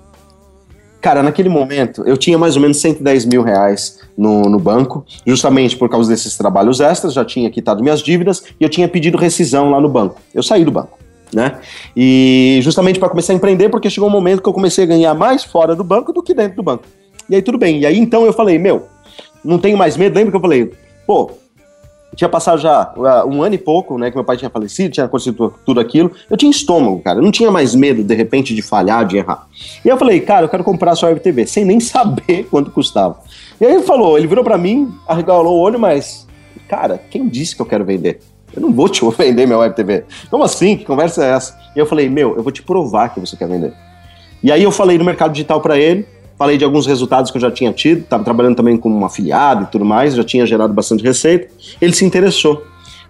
[1.01, 5.77] Cara, naquele momento eu tinha mais ou menos 110 mil reais no, no banco, justamente
[5.77, 9.71] por causa desses trabalhos extras, já tinha quitado minhas dívidas e eu tinha pedido rescisão
[9.71, 10.17] lá no banco.
[10.35, 10.99] Eu saí do banco.
[11.33, 11.59] Né?
[11.97, 15.15] E justamente para começar a empreender, porque chegou um momento que eu comecei a ganhar
[15.15, 16.85] mais fora do banco do que dentro do banco.
[17.29, 17.81] E aí tudo bem.
[17.81, 18.87] E aí então eu falei, meu,
[19.45, 20.15] não tenho mais medo.
[20.17, 20.73] Lembra que eu falei,
[21.07, 21.31] pô,
[22.17, 25.05] tinha passado já uh, um ano e pouco, né, que meu pai tinha falecido, tinha
[25.05, 26.11] acontecido tudo aquilo.
[26.31, 27.19] Eu tinha estômago, cara.
[27.19, 29.47] Eu não tinha mais medo, de repente, de falhar, de errar.
[29.85, 33.19] E eu falei, cara, eu quero comprar sua Web TV, sem nem saber quanto custava.
[33.61, 36.27] E aí ele falou, ele virou para mim, arregalou o olho, mas,
[36.69, 38.21] cara, quem disse que eu quero vender?
[38.55, 40.05] Eu não vou te vender minha Web TV.
[40.31, 40.77] Como assim?
[40.77, 41.59] Que conversa é essa?
[41.77, 43.75] E eu falei, meu, eu vou te provar que você quer vender.
[44.43, 46.07] E aí eu falei no mercado digital para ele,
[46.39, 49.65] Falei de alguns resultados que eu já tinha tido, estava trabalhando também como um afiliado
[49.65, 51.49] e tudo mais, já tinha gerado bastante receita.
[51.81, 52.63] Ele se interessou.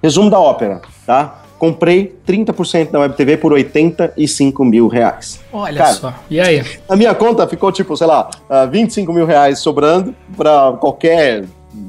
[0.02, 1.42] Resumo da ópera, tá?
[1.58, 5.40] Comprei 30% da Web TV por 85 mil reais.
[5.52, 6.14] Olha Cara, só.
[6.30, 6.62] E aí?
[6.88, 8.30] A minha conta ficou tipo, sei lá,
[8.70, 11.46] 25 ah, mil reais sobrando para qualquer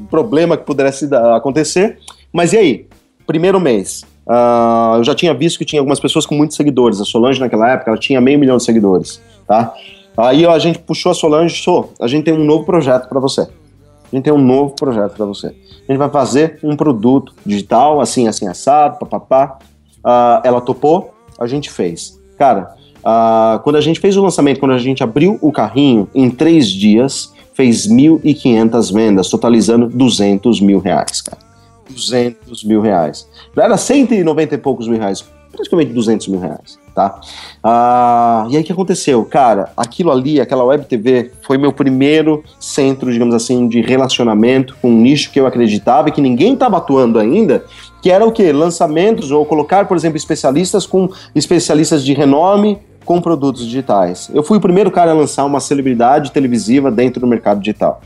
[0.10, 2.00] problema que pudesse acontecer.
[2.32, 2.88] Mas e aí?
[3.28, 4.04] Primeiro mês.
[4.26, 7.00] Uh, eu já tinha visto que tinha algumas pessoas com muitos seguidores.
[7.00, 9.74] A Solange, naquela época, ela tinha meio milhão de seguidores, tá?
[10.18, 13.20] Aí ó, a gente puxou a Solange, Sô, a gente tem um novo projeto para
[13.20, 13.42] você.
[13.42, 15.48] A gente tem um novo projeto para você.
[15.48, 19.60] A gente vai fazer um produto digital, assim, assim, assado, papapá.
[20.00, 22.20] Uh, ela topou, a gente fez.
[22.38, 26.32] Cara, uh, quando a gente fez o lançamento, quando a gente abriu o carrinho, em
[26.32, 31.46] três dias, fez 1.500 vendas, totalizando 200 mil reais, cara.
[31.90, 33.28] 200 mil reais.
[33.56, 35.26] Era 190 e poucos mil reais,
[35.58, 37.22] praticamente 200 mil reais tá?
[37.64, 39.24] Ah, e aí o que aconteceu?
[39.24, 44.90] Cara, aquilo ali, aquela web TV, foi meu primeiro centro, digamos assim, de relacionamento com
[44.90, 47.64] um nicho que eu acreditava e que ninguém estava atuando ainda,
[48.02, 48.52] que era o quê?
[48.52, 54.32] Lançamentos ou colocar, por exemplo, especialistas com especialistas de renome com produtos digitais.
[54.34, 58.02] Eu fui o primeiro cara a lançar uma celebridade televisiva dentro do mercado digital.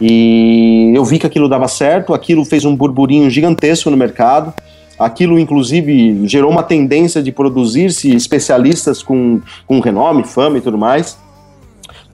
[0.00, 4.54] E eu vi que aquilo dava certo, aquilo fez um burburinho gigantesco no mercado.
[4.98, 11.16] Aquilo, inclusive, gerou uma tendência de produzir-se especialistas com, com renome, fama e tudo mais.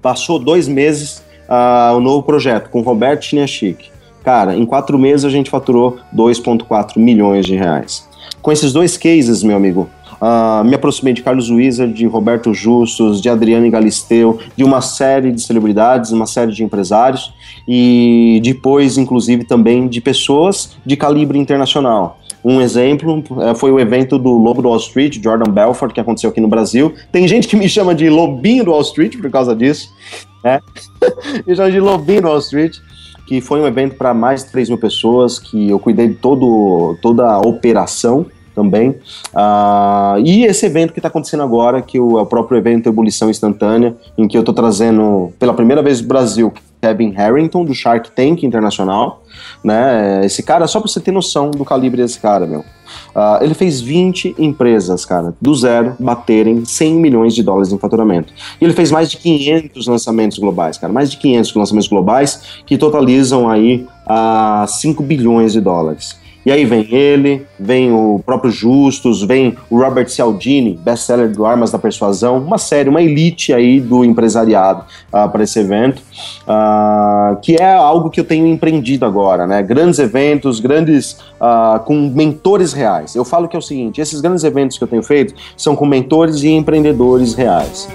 [0.02, 3.88] Passou dois meses uh, o novo projeto com Roberto Chiniachik.
[4.22, 8.08] Cara, em quatro meses a gente faturou 2,4 milhões de reais.
[8.40, 13.20] Com esses dois cases, meu amigo, uh, me aproximei de Carlos Wizard, de Roberto Justus,
[13.20, 17.32] de Adriane Galisteu, de uma série de celebridades, uma série de empresários
[17.66, 22.18] e depois, inclusive, também de pessoas de calibre internacional.
[22.44, 26.28] Um exemplo é, foi o evento do Lobo do Wall Street, Jordan Belfort, que aconteceu
[26.28, 26.92] aqui no Brasil.
[27.10, 29.88] Tem gente que me chama de Lobinho do Wall Street por causa disso.
[30.42, 30.60] Né?
[31.46, 32.76] me chama de Lobinho do Wall Street,
[33.26, 36.98] que foi um evento para mais de 3 mil pessoas, que eu cuidei de todo,
[37.00, 38.90] toda a operação também.
[38.90, 43.30] Uh, e esse evento que está acontecendo agora, que o, é o próprio evento Ebulição
[43.30, 46.52] Instantânea, em que eu estou trazendo pela primeira vez no Brasil
[46.84, 49.22] Kevin Harrington, do Shark Tank Internacional,
[49.64, 50.20] né?
[50.22, 52.60] Esse cara, só pra você ter noção do calibre desse cara, meu.
[52.60, 58.34] Uh, ele fez 20 empresas, cara, do zero, baterem 100 milhões de dólares em faturamento.
[58.60, 62.76] E ele fez mais de 500 lançamentos globais, cara, mais de 500 lançamentos globais que
[62.76, 66.22] totalizam aí a uh, 5 bilhões de dólares.
[66.44, 71.70] E aí vem ele, vem o próprio Justus, vem o Robert Cialdini, best-seller do Armas
[71.70, 76.02] da Persuasão, uma série, uma elite aí do empresariado uh, para esse evento,
[76.42, 79.62] uh, que é algo que eu tenho empreendido agora, né?
[79.62, 83.14] Grandes eventos, grandes uh, com mentores reais.
[83.14, 85.86] Eu falo que é o seguinte: esses grandes eventos que eu tenho feito são com
[85.86, 87.88] mentores e empreendedores reais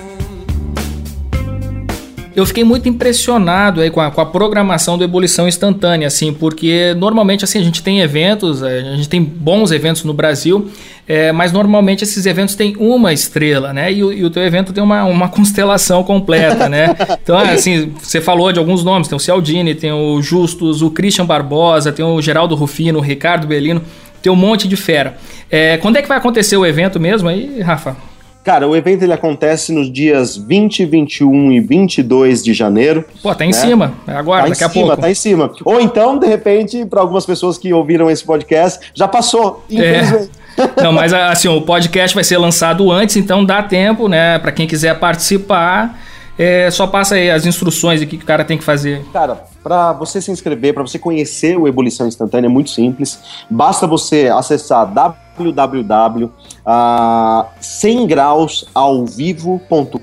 [2.40, 6.96] eu fiquei muito impressionado aí com a, com a, programação do Ebulição Instantânea, assim, porque
[6.98, 10.70] normalmente assim a gente tem eventos, é, a gente tem bons eventos no Brasil,
[11.08, 13.92] é, mas normalmente esses eventos têm uma estrela, né?
[13.92, 16.96] E o, e o teu evento tem uma, uma constelação completa, né?
[17.22, 21.26] Então, assim, você falou de alguns nomes, tem o Cialdini, tem o Justus, o Christian
[21.26, 23.82] Barbosa, tem o Geraldo Rufino, o Ricardo Bellino,
[24.22, 25.18] tem um monte de fera.
[25.50, 28.09] É, quando é que vai acontecer o evento mesmo aí, Rafa?
[28.44, 33.04] Cara, o evento ele acontece nos dias 20, 21 e 22 de janeiro.
[33.22, 33.54] Pô, tá em né?
[33.54, 33.94] cima.
[34.08, 35.02] É agora, tá daqui a cima, pouco.
[35.02, 35.52] Tá em cima.
[35.66, 40.32] Ou então, de repente, para algumas pessoas que ouviram esse podcast, já passou, infelizmente.
[40.36, 40.40] É.
[40.82, 44.68] Não, mas assim, o podcast vai ser lançado antes, então dá tempo, né, para quem
[44.68, 45.98] quiser participar.
[46.38, 49.04] É, só passa aí as instruções de que o cara tem que fazer.
[49.12, 53.20] Cara, para você se inscrever, para você conhecer o Ebulição Instantânea, é muito simples.
[53.50, 56.32] Basta você acessar www
[56.70, 60.00] uh, 100 graus ao vivo.com.br.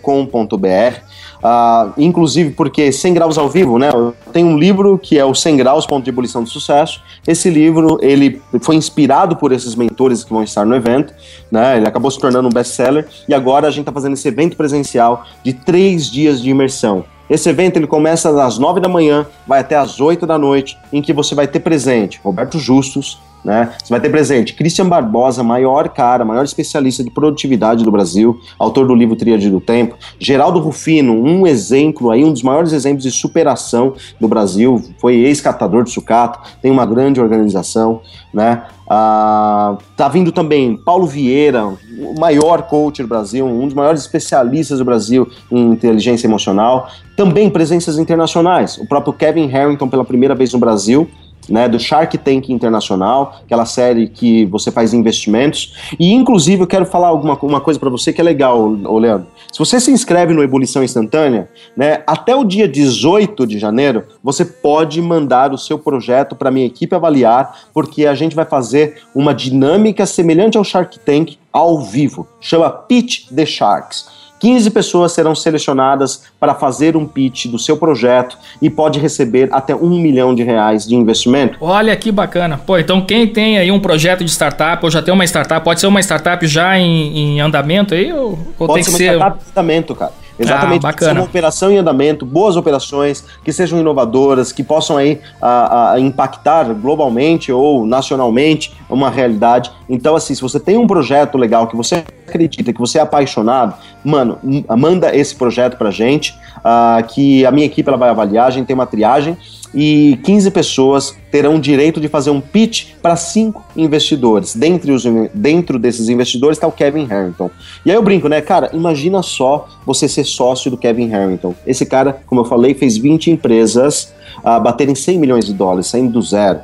[1.36, 3.90] Uh, inclusive porque 100 graus ao vivo, né?
[4.32, 7.00] Tem um livro que é o 100 graus ponto de ebulição de sucesso.
[7.26, 11.14] Esse livro ele foi inspirado por esses mentores que vão estar no evento,
[11.50, 11.76] né?
[11.76, 15.24] Ele acabou se tornando um best-seller e agora a gente está fazendo esse evento presencial
[15.44, 17.04] de três dias de imersão.
[17.28, 21.02] Esse evento ele começa às 9 da manhã, vai até às 8 da noite, em
[21.02, 23.72] que você vai ter presente Roberto Justus, né?
[23.80, 28.88] Você vai ter presente Christian Barbosa, maior cara, maior especialista de produtividade do Brasil, autor
[28.88, 29.94] do livro Tríade do Tempo.
[30.18, 35.84] Geraldo Rufino, um exemplo aí, um dos maiores exemplos de superação do Brasil, foi ex-catador
[35.84, 38.00] de sucata, tem uma grande organização,
[38.34, 38.64] né?
[38.88, 44.78] Ah, tá vindo também Paulo Vieira, o maior coach do Brasil, um dos maiores especialistas
[44.78, 46.88] do Brasil em inteligência emocional.
[47.16, 51.08] Também presenças internacionais, o próprio Kevin Harrington pela primeira vez no Brasil,
[51.48, 55.74] né, do Shark Tank Internacional, aquela série que você faz investimentos.
[55.98, 59.26] E, inclusive, eu quero falar alguma uma coisa para você que é legal, Leandro.
[59.52, 64.44] Se você se inscreve no Ebulição Instantânea, né, até o dia 18 de janeiro, você
[64.44, 69.34] pode mandar o seu projeto para minha equipe avaliar, porque a gente vai fazer uma
[69.34, 72.26] dinâmica semelhante ao Shark Tank ao vivo.
[72.40, 74.25] Chama Pitch the Sharks.
[74.46, 79.74] 15 pessoas serão selecionadas para fazer um pitch do seu projeto e pode receber até
[79.74, 81.58] um milhão de reais de investimento.
[81.60, 82.56] Olha que bacana.
[82.56, 85.80] Pô, então quem tem aí um projeto de startup ou já tem uma startup, pode
[85.80, 89.44] ser uma startup já em, em andamento aí ou, ou pode tem ser uma startup
[89.44, 90.12] em andamento, cara.
[90.38, 91.20] Exatamente, ah, bacana.
[91.20, 96.64] uma operação em andamento, boas operações, que sejam inovadoras, que possam aí a, a impactar
[96.74, 99.72] globalmente ou nacionalmente uma realidade.
[99.88, 103.74] Então, assim, se você tem um projeto legal que você acredita, que você é apaixonado,
[104.04, 104.38] mano,
[104.76, 108.66] manda esse projeto pra gente, uh, que a minha equipe ela vai avaliar, a gente
[108.66, 109.36] tem uma triagem
[109.74, 114.54] e 15 pessoas terão direito de fazer um pitch para cinco investidores.
[114.54, 117.50] Dentre os, dentro desses investidores está o Kevin Harrington.
[117.84, 118.70] E aí eu brinco, né, cara?
[118.72, 121.54] Imagina só você ser sócio do Kevin Harrington.
[121.66, 126.12] Esse cara, como eu falei, fez 20 empresas uh, baterem 100 milhões de dólares, saindo
[126.12, 126.60] do zero.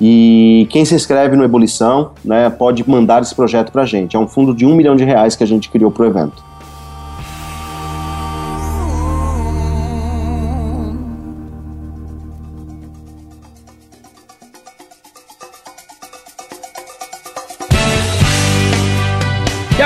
[0.00, 4.16] E quem se inscreve no Ebulição né, pode mandar esse projeto para a gente.
[4.16, 6.53] É um fundo de um milhão de reais que a gente criou para o evento.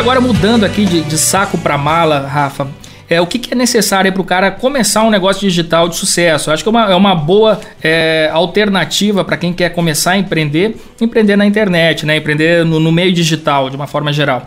[0.08, 2.66] Agora mudando aqui de, de saco para mala, Rafa,
[3.10, 6.50] é, o que, que é necessário para o cara começar um negócio digital de sucesso?
[6.50, 10.76] Acho que é uma, é uma boa é, alternativa para quem quer começar a empreender,
[10.98, 12.16] empreender na internet, né?
[12.16, 14.44] empreender no, no meio digital, de uma forma geral.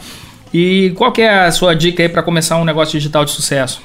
[0.51, 3.83] E qual que é a sua dica aí para começar um negócio digital de sucesso?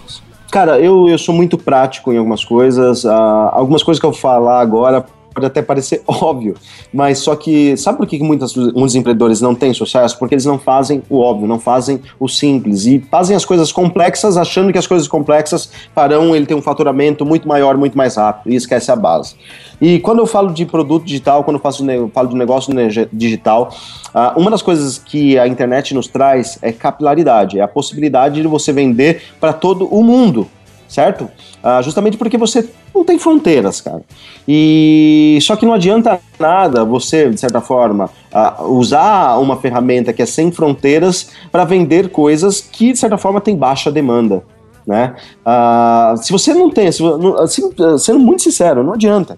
[0.51, 3.05] Cara, eu, eu sou muito prático em algumas coisas.
[3.05, 3.11] Uh,
[3.53, 5.05] algumas coisas que eu vou falar agora
[5.37, 6.55] pode até parecer óbvio,
[6.93, 10.19] mas só que sabe por que muitos, muitos empreendedores não têm sucesso?
[10.19, 14.39] Porque eles não fazem o óbvio, não fazem o simples e fazem as coisas complexas
[14.39, 18.53] achando que as coisas complexas farão ele ter um faturamento muito maior, muito mais rápido
[18.53, 19.35] e esquece a base.
[19.79, 22.73] E quando eu falo de produto digital, quando eu, faço, eu falo de negócio
[23.13, 23.75] digital,
[24.15, 28.49] uh, uma das coisas que a internet nos traz é capilaridade, é a possibilidade de
[28.49, 30.49] você vender para todo o mundo
[30.89, 31.29] certo?
[31.63, 34.03] Ah, justamente porque você não tem fronteiras, cara.
[34.47, 40.23] E só que não adianta nada você, de certa forma, ah, usar uma ferramenta que
[40.23, 44.43] é sem fronteiras para vender coisas que, de certa forma, tem baixa demanda.
[44.87, 45.17] Né?
[45.45, 47.03] Uh, se você não tem, se,
[47.41, 49.37] assim, sendo muito sincero, não adianta.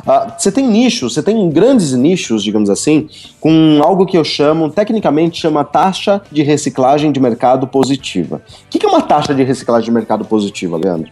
[0.00, 3.06] Uh, você tem nichos, você tem grandes nichos, digamos assim,
[3.38, 8.40] com algo que eu chamo, tecnicamente chama taxa de reciclagem de mercado positiva.
[8.64, 11.10] O que, que é uma taxa de reciclagem de mercado positiva, Leandro?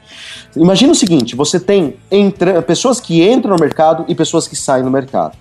[0.56, 4.82] Imagina o seguinte: você tem entre, pessoas que entram no mercado e pessoas que saem
[4.82, 5.36] do mercado.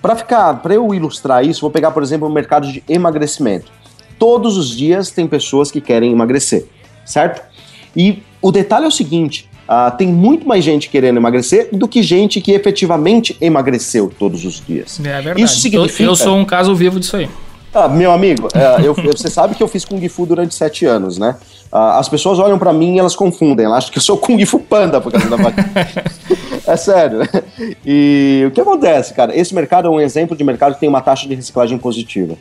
[0.00, 3.72] Para ficar, para eu ilustrar isso, vou pegar, por exemplo, o mercado de emagrecimento.
[4.20, 6.66] Todos os dias tem pessoas que querem emagrecer,
[7.04, 7.55] certo?
[7.96, 12.02] E o detalhe é o seguinte: uh, tem muito mais gente querendo emagrecer do que
[12.02, 15.00] gente que efetivamente emagreceu todos os dias.
[15.00, 15.42] É verdade.
[15.42, 16.02] Isso significa.
[16.02, 17.28] Eu, sou um caso vivo disso aí.
[17.74, 21.18] Ah, meu amigo, uh, eu, você sabe que eu fiz Kung Fu durante sete anos,
[21.18, 21.36] né?
[21.70, 24.42] Uh, as pessoas olham para mim e elas confundem, elas acham que eu sou Kung
[24.46, 25.36] Fu Panda por causa da
[26.66, 27.20] É sério.
[27.84, 29.36] E o que acontece, cara?
[29.38, 32.36] Esse mercado é um exemplo de mercado que tem uma taxa de reciclagem positiva.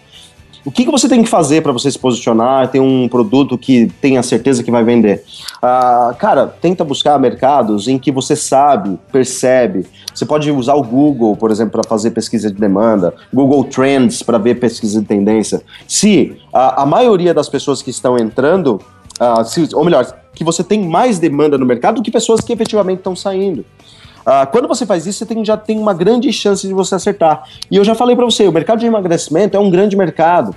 [0.65, 3.85] O que, que você tem que fazer para você se posicionar, ter um produto que
[4.01, 5.23] tenha certeza que vai vender?
[5.61, 9.85] Ah, cara, tenta buscar mercados em que você sabe, percebe.
[10.11, 14.39] Você pode usar o Google, por exemplo, para fazer pesquisa de demanda, Google Trends para
[14.39, 15.61] ver pesquisa de tendência.
[15.87, 18.81] Se a, a maioria das pessoas que estão entrando,
[19.19, 22.51] ah, se, ou melhor, que você tem mais demanda no mercado do que pessoas que
[22.51, 23.63] efetivamente estão saindo.
[24.25, 27.43] Uh, quando você faz isso, você tem, já tem uma grande chance de você acertar.
[27.69, 30.55] E eu já falei para você, o mercado de emagrecimento é um grande mercado.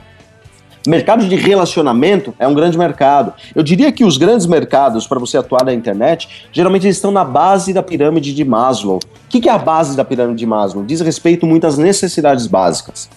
[0.87, 3.35] Mercado de relacionamento é um grande mercado.
[3.55, 7.25] Eu diria que os grandes mercados para você atuar na internet, geralmente eles estão na
[7.25, 8.97] base da pirâmide de Maslow.
[8.97, 10.83] O que, que é a base da pirâmide de Maslow?
[10.85, 13.11] Diz respeito muito às necessidades básicas.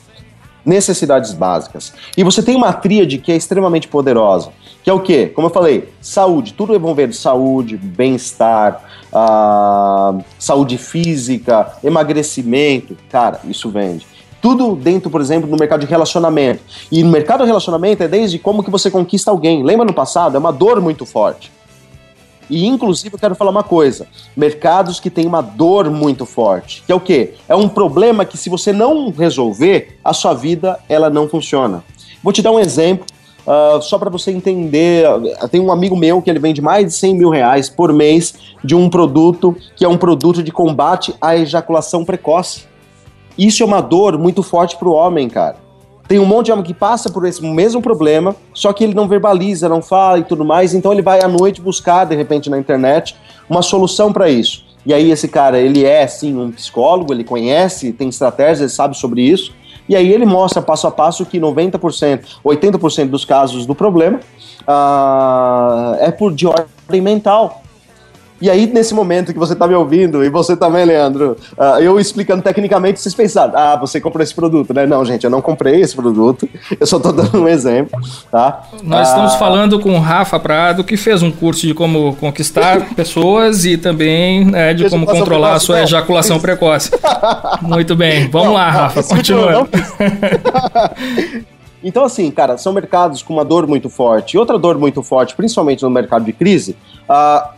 [0.65, 1.93] Necessidades básicas.
[2.15, 4.51] E você tem uma tríade que é extremamente poderosa,
[4.83, 5.27] que é o quê?
[5.27, 6.53] Como eu falei, saúde.
[6.53, 12.97] Tudo envolvendo saúde, bem-estar, uh, saúde física, emagrecimento.
[13.09, 14.07] Cara, isso vende.
[14.41, 16.61] Tudo dentro, por exemplo, do mercado de relacionamento.
[16.91, 19.63] E no mercado de relacionamento é desde como que você conquista alguém.
[19.63, 20.35] Lembra no passado?
[20.35, 21.51] É uma dor muito forte.
[22.51, 26.91] E inclusive eu quero falar uma coisa: mercados que têm uma dor muito forte, que
[26.91, 27.33] é o quê?
[27.47, 31.81] É um problema que se você não resolver, a sua vida ela não funciona.
[32.21, 33.05] Vou te dar um exemplo.
[33.41, 35.07] Uh, só para você entender,
[35.49, 38.75] tem um amigo meu que ele vende mais de 100 mil reais por mês de
[38.75, 42.65] um produto que é um produto de combate à ejaculação precoce.
[43.35, 45.55] Isso é uma dor muito forte para o homem, cara.
[46.11, 49.07] Tem um monte de homem que passa por esse mesmo problema, só que ele não
[49.07, 52.57] verbaliza, não fala e tudo mais, então ele vai à noite buscar, de repente, na
[52.57, 53.15] internet,
[53.49, 54.65] uma solução para isso.
[54.85, 58.97] E aí esse cara, ele é, sim, um psicólogo, ele conhece, tem estratégias, ele sabe
[58.97, 59.53] sobre isso,
[59.87, 64.19] e aí ele mostra passo a passo que 90%, 80% dos casos do problema
[64.63, 67.60] uh, é por de ordem mental.
[68.41, 71.99] E aí, nesse momento que você tá me ouvindo, e você também, Leandro, uh, eu
[71.99, 74.87] explicando tecnicamente, vocês pensaram, ah, você comprou esse produto, né?
[74.87, 77.99] Não, gente, eu não comprei esse produto, eu só tô dando um exemplo,
[78.31, 78.63] tá?
[78.83, 82.89] Nós uh, estamos falando com o Rafa Prado, que fez um curso de como conquistar
[82.95, 85.83] pessoas e também né, de como controlar a sua não.
[85.83, 86.89] ejaculação precoce.
[87.61, 89.67] Muito bem, vamos não, lá, Rafa, continua.
[91.83, 94.35] Então, assim, cara, são mercados com uma dor muito forte.
[94.35, 96.75] E outra dor muito forte, principalmente no mercado de crise,
[97.09, 97.49] uh,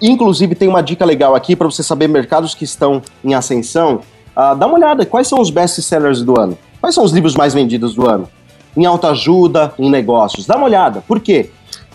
[0.00, 4.00] Inclusive, tem uma dica legal aqui para você saber mercados que estão em ascensão.
[4.36, 6.56] Uh, dá uma olhada, quais são os best-sellers do ano?
[6.80, 8.28] Quais são os livros mais vendidos do ano?
[8.76, 10.46] Em autoajuda, em negócios.
[10.46, 11.02] Dá uma olhada.
[11.06, 11.50] Por quê?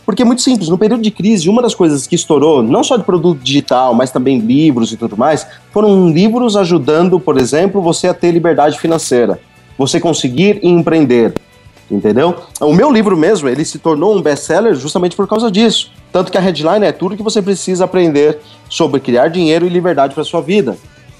[0.05, 2.95] Porque é muito simples, no período de crise, uma das coisas que estourou, não só
[2.95, 8.07] de produto digital, mas também livros e tudo mais, foram livros ajudando, por exemplo, você
[8.07, 9.39] a ter liberdade financeira,
[9.75, 11.33] você conseguir empreender,
[11.89, 12.35] entendeu?
[12.61, 15.91] O meu livro mesmo, ele se tornou um best-seller justamente por causa disso.
[16.15, 18.39] Tanto que a headline é tudo que você precisa aprender
[18.69, 20.77] sobre criar dinheiro e liberdade para sua vida.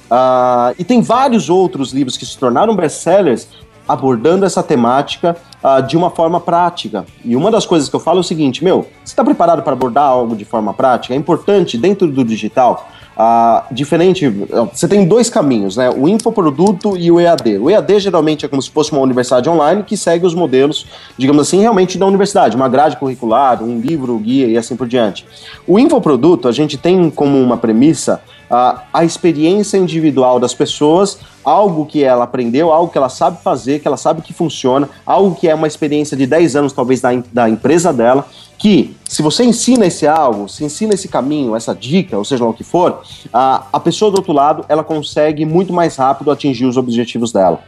[0.10, 3.46] Uh, e tem vários outros livros que se tornaram best-sellers
[3.86, 7.06] abordando essa temática uh, de uma forma prática.
[7.26, 9.74] E uma das coisas que eu falo é o seguinte, meu, você está preparado para
[9.74, 11.14] abordar algo de forma prática?
[11.14, 14.28] É importante, dentro do digital, Uh, diferente,
[14.74, 15.90] você tem dois caminhos, né?
[15.90, 17.58] O infoproduto e o EAD.
[17.60, 20.86] O EAD geralmente é como se fosse uma universidade online que segue os modelos,
[21.18, 25.26] digamos assim, realmente da universidade, uma grade curricular, um livro, guia e assim por diante.
[25.66, 31.86] O infoproduto, a gente tem como uma premissa uh, a experiência individual das pessoas, algo
[31.86, 35.48] que ela aprendeu, algo que ela sabe fazer, que ela sabe que funciona, algo que
[35.48, 38.26] é uma experiência de 10 anos, talvez, da, da empresa dela,
[38.58, 42.50] que se você ensina esse algo, se ensina esse caminho, essa dica, ou seja lá
[42.50, 43.02] o que for,
[43.34, 47.60] a, a pessoa do outro lado ela consegue muito mais rápido atingir os objetivos dela.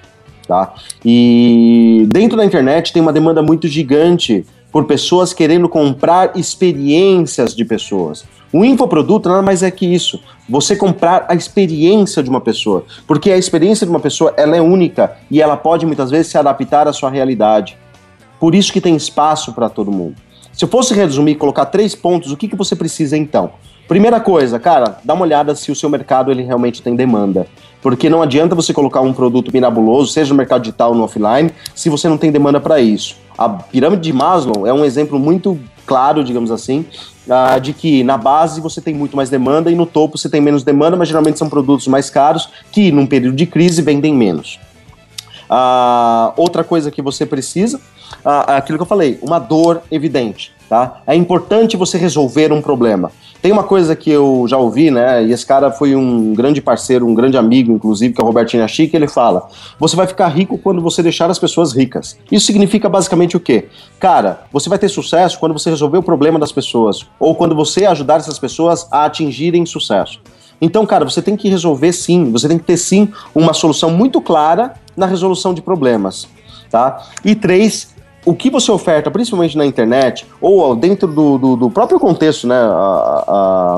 [0.47, 0.73] Tá?
[1.03, 7.65] E dentro da internet tem uma demanda muito gigante por pessoas querendo comprar experiências de
[7.65, 8.25] pessoas.
[8.51, 10.21] O infoproduto nada mais é que isso.
[10.47, 12.85] Você comprar a experiência de uma pessoa.
[13.05, 16.38] Porque a experiência de uma pessoa ela é única e ela pode muitas vezes se
[16.38, 17.77] adaptar à sua realidade.
[18.39, 20.15] Por isso que tem espaço para todo mundo.
[20.57, 23.51] Se eu fosse resumir e colocar três pontos, o que, que você precisa então?
[23.87, 27.45] Primeira coisa, cara, dá uma olhada se o seu mercado ele realmente tem demanda.
[27.79, 31.51] Porque não adianta você colocar um produto mirabuloso, seja no mercado digital ou no offline,
[31.75, 33.17] se você não tem demanda para isso.
[33.37, 36.83] A pirâmide de Maslow é um exemplo muito claro, digamos assim,
[37.27, 40.41] uh, de que na base você tem muito mais demanda e no topo você tem
[40.41, 44.59] menos demanda, mas geralmente são produtos mais caros que, num período de crise, vendem menos.
[45.49, 47.79] Uh, outra coisa que você precisa
[48.28, 51.01] aquilo que eu falei, uma dor evidente, tá?
[51.07, 53.11] É importante você resolver um problema.
[53.41, 55.23] Tem uma coisa que eu já ouvi, né?
[55.23, 58.63] E esse cara foi um grande parceiro, um grande amigo, inclusive, que é o Robertinho
[58.63, 59.47] Achi, que ele fala:
[59.80, 62.17] você vai ficar rico quando você deixar as pessoas ricas.
[62.32, 63.67] Isso significa basicamente o quê?
[63.99, 67.86] Cara, você vai ter sucesso quando você resolver o problema das pessoas, ou quando você
[67.86, 70.19] ajudar essas pessoas a atingirem sucesso.
[70.59, 74.19] Então, cara, você tem que resolver sim, você tem que ter sim uma solução muito
[74.19, 76.28] clara na resolução de problemas,
[76.71, 77.07] tá?
[77.23, 77.95] E três,
[78.28, 82.57] o que você oferta, principalmente na internet, ou dentro do, do, do próprio contexto né,
[82.57, 83.23] a,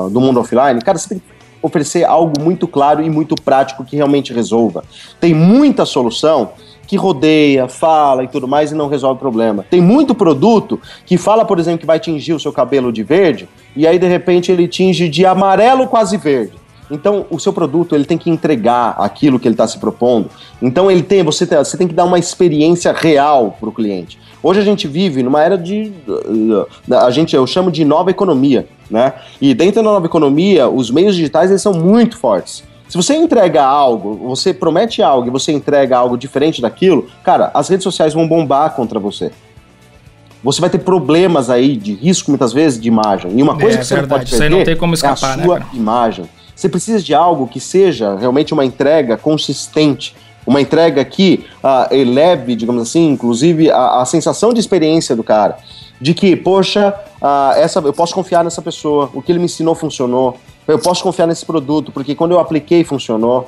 [0.04, 1.24] a, do mundo offline, cara, você tem que
[1.62, 4.82] oferecer algo muito claro e muito prático que realmente resolva.
[5.20, 6.50] Tem muita solução
[6.84, 9.64] que rodeia, fala e tudo mais e não resolve o problema.
[9.70, 13.48] Tem muito produto que fala, por exemplo, que vai tingir o seu cabelo de verde
[13.76, 16.58] e aí de repente ele tinge de amarelo quase verde.
[16.90, 20.28] Então, o seu produto ele tem que entregar aquilo que ele está se propondo.
[20.60, 24.18] Então, ele tem, você, tem, você tem que dar uma experiência real para o cliente.
[24.42, 25.92] Hoje a gente vive numa era de.
[26.90, 29.12] A gente, eu chamo de nova economia, né?
[29.40, 32.64] E dentro da nova economia, os meios digitais eles são muito fortes.
[32.88, 37.68] Se você entrega algo, você promete algo e você entrega algo diferente daquilo, cara, as
[37.68, 39.30] redes sociais vão bombar contra você.
[40.42, 43.38] Você vai ter problemas aí de risco, muitas vezes, de imagem.
[43.38, 44.10] E uma coisa é, que você verdade.
[44.10, 46.24] não pode perder não tem como escapar, é a sua né, imagem.
[46.56, 50.16] Você precisa de algo que seja realmente uma entrega consistente,
[50.50, 55.56] uma entrega que uh, eleve, digamos assim, inclusive a, a, sensação de experiência do cara.
[56.00, 56.92] De que, poxa,
[57.22, 60.36] uh, essa, eu posso confiar nessa pessoa, o que ele me ensinou funcionou,
[60.66, 63.46] eu posso confiar nesse produto, porque quando eu apliquei funcionou.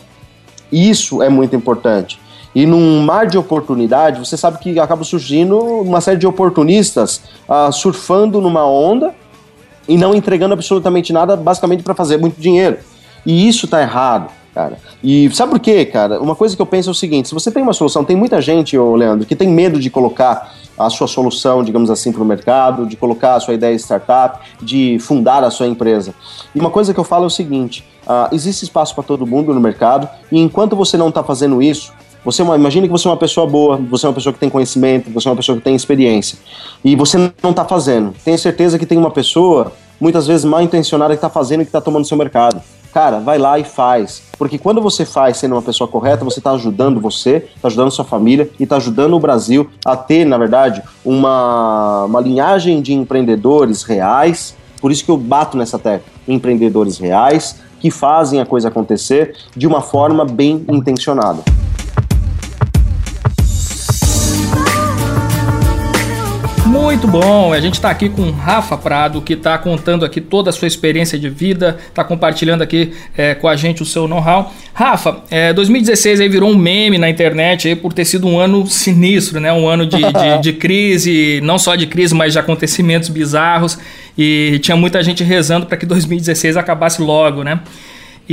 [0.70, 2.20] Isso é muito importante.
[2.54, 7.72] E num mar de oportunidade, você sabe que acaba surgindo uma série de oportunistas uh,
[7.72, 9.12] surfando numa onda
[9.88, 12.78] e não entregando absolutamente nada, basicamente para fazer muito dinheiro.
[13.26, 14.78] E isso tá errado, cara.
[15.02, 16.20] E sabe por quê, cara?
[16.20, 18.40] Uma coisa que eu penso é o seguinte: se você tem uma solução, tem muita
[18.40, 22.24] gente, ô Leandro, que tem medo de colocar a sua solução, digamos assim, para o
[22.24, 26.14] mercado, de colocar a sua ideia startup, de fundar a sua empresa.
[26.54, 29.52] E uma coisa que eu falo é o seguinte: uh, existe espaço para todo mundo
[29.54, 31.92] no mercado, e enquanto você não está fazendo isso,
[32.24, 34.48] você é imagine que você é uma pessoa boa, você é uma pessoa que tem
[34.48, 36.38] conhecimento, você é uma pessoa que tem experiência
[36.84, 38.14] e você não está fazendo.
[38.24, 41.70] Tenha certeza que tem uma pessoa, muitas vezes mal intencionada, que está fazendo e que
[41.70, 42.62] está tomando seu mercado.
[42.92, 44.22] Cara, vai lá e faz.
[44.36, 48.04] Porque quando você faz sendo uma pessoa correta, você está ajudando você, está ajudando sua
[48.04, 53.82] família e está ajudando o Brasil a ter, na verdade, uma, uma linhagem de empreendedores
[53.82, 54.54] reais.
[54.80, 56.12] Por isso que eu bato nessa tecla.
[56.28, 61.42] Empreendedores reais que fazem a coisa acontecer de uma forma bem intencionada.
[66.82, 70.52] Muito bom, a gente está aqui com Rafa Prado, que está contando aqui toda a
[70.52, 74.52] sua experiência de vida, está compartilhando aqui é, com a gente o seu know-how.
[74.74, 78.66] Rafa, é, 2016 aí virou um meme na internet aí por ter sido um ano
[78.66, 79.52] sinistro, né?
[79.52, 83.78] Um ano de, de, de crise, não só de crise, mas de acontecimentos bizarros.
[84.18, 87.60] E tinha muita gente rezando para que 2016 acabasse logo, né?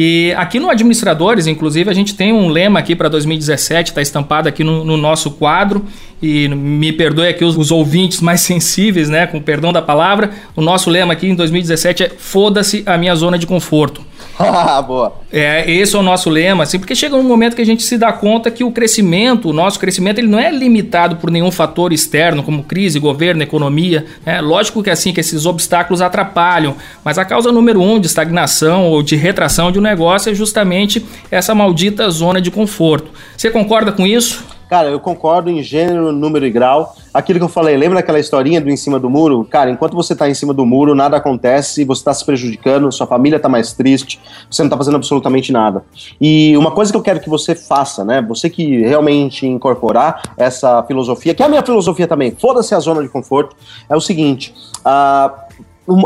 [0.02, 4.48] E aqui no Administradores, inclusive, a gente tem um lema aqui para 2017, está estampado
[4.48, 5.86] aqui no, no, nosso quadro.
[6.22, 9.28] E me perdoe aqui os, os, ouvintes mais sensíveis, né?
[9.28, 10.30] Com perdão da palavra.
[10.56, 14.02] O nosso lema aqui em 2017 é Foda-se a minha zona de conforto.
[14.70, 15.14] Ah, boa.
[15.32, 17.98] É, esse é o nosso lema, assim, porque chega um momento que a gente se
[17.98, 21.92] dá conta que o crescimento, o nosso crescimento, ele não é limitado por nenhum fator
[21.92, 24.06] externo, como crise, governo, economia.
[24.26, 24.40] Né?
[24.40, 29.04] Lógico que assim, que esses obstáculos atrapalham, mas a causa número um de estagnação ou
[29.04, 33.12] de retração de um negócio é justamente essa maldita zona de conforto.
[33.36, 34.44] Você concorda com isso?
[34.70, 36.96] Cara, eu concordo em gênero, número e grau.
[37.12, 39.44] Aquilo que eu falei, lembra aquela historinha do em cima do muro?
[39.44, 43.08] Cara, enquanto você tá em cima do muro, nada acontece, você tá se prejudicando, sua
[43.08, 45.84] família tá mais triste, você não tá fazendo absolutamente nada.
[46.22, 48.22] E uma coisa que eu quero que você faça, né?
[48.22, 53.02] Você que realmente incorporar essa filosofia, que é a minha filosofia também, foda-se a zona
[53.02, 53.56] de conforto,
[53.90, 55.50] é o seguinte: uh,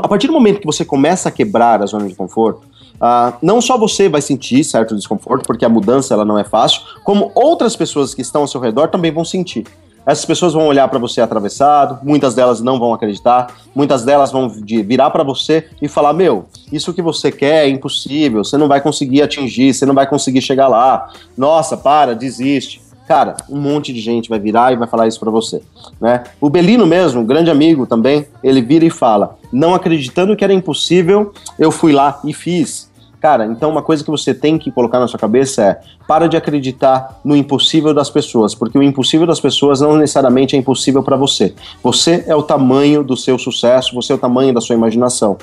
[0.01, 2.61] a partir do momento que você começa a quebrar a zona de conforto,
[3.03, 6.83] Uh, não só você vai sentir certo desconforto, porque a mudança ela não é fácil,
[7.03, 9.65] como outras pessoas que estão ao seu redor também vão sentir.
[10.05, 14.47] Essas pessoas vão olhar para você atravessado, muitas delas não vão acreditar, muitas delas vão
[14.47, 18.79] virar para você e falar: Meu, isso que você quer é impossível, você não vai
[18.79, 21.09] conseguir atingir, você não vai conseguir chegar lá.
[21.37, 22.81] Nossa, para, desiste.
[23.05, 25.61] Cara, um monte de gente vai virar e vai falar isso para você,
[25.99, 26.23] né?
[26.39, 30.53] O Belino mesmo, um grande amigo também, ele vira e fala: "Não acreditando que era
[30.53, 32.92] impossível, eu fui lá e fiz".
[33.23, 36.35] Cara, então uma coisa que você tem que colocar na sua cabeça é: para de
[36.35, 41.15] acreditar no impossível das pessoas, porque o impossível das pessoas não necessariamente é impossível para
[41.15, 41.55] você.
[41.81, 45.37] Você é o tamanho do seu sucesso, você é o tamanho da sua imaginação.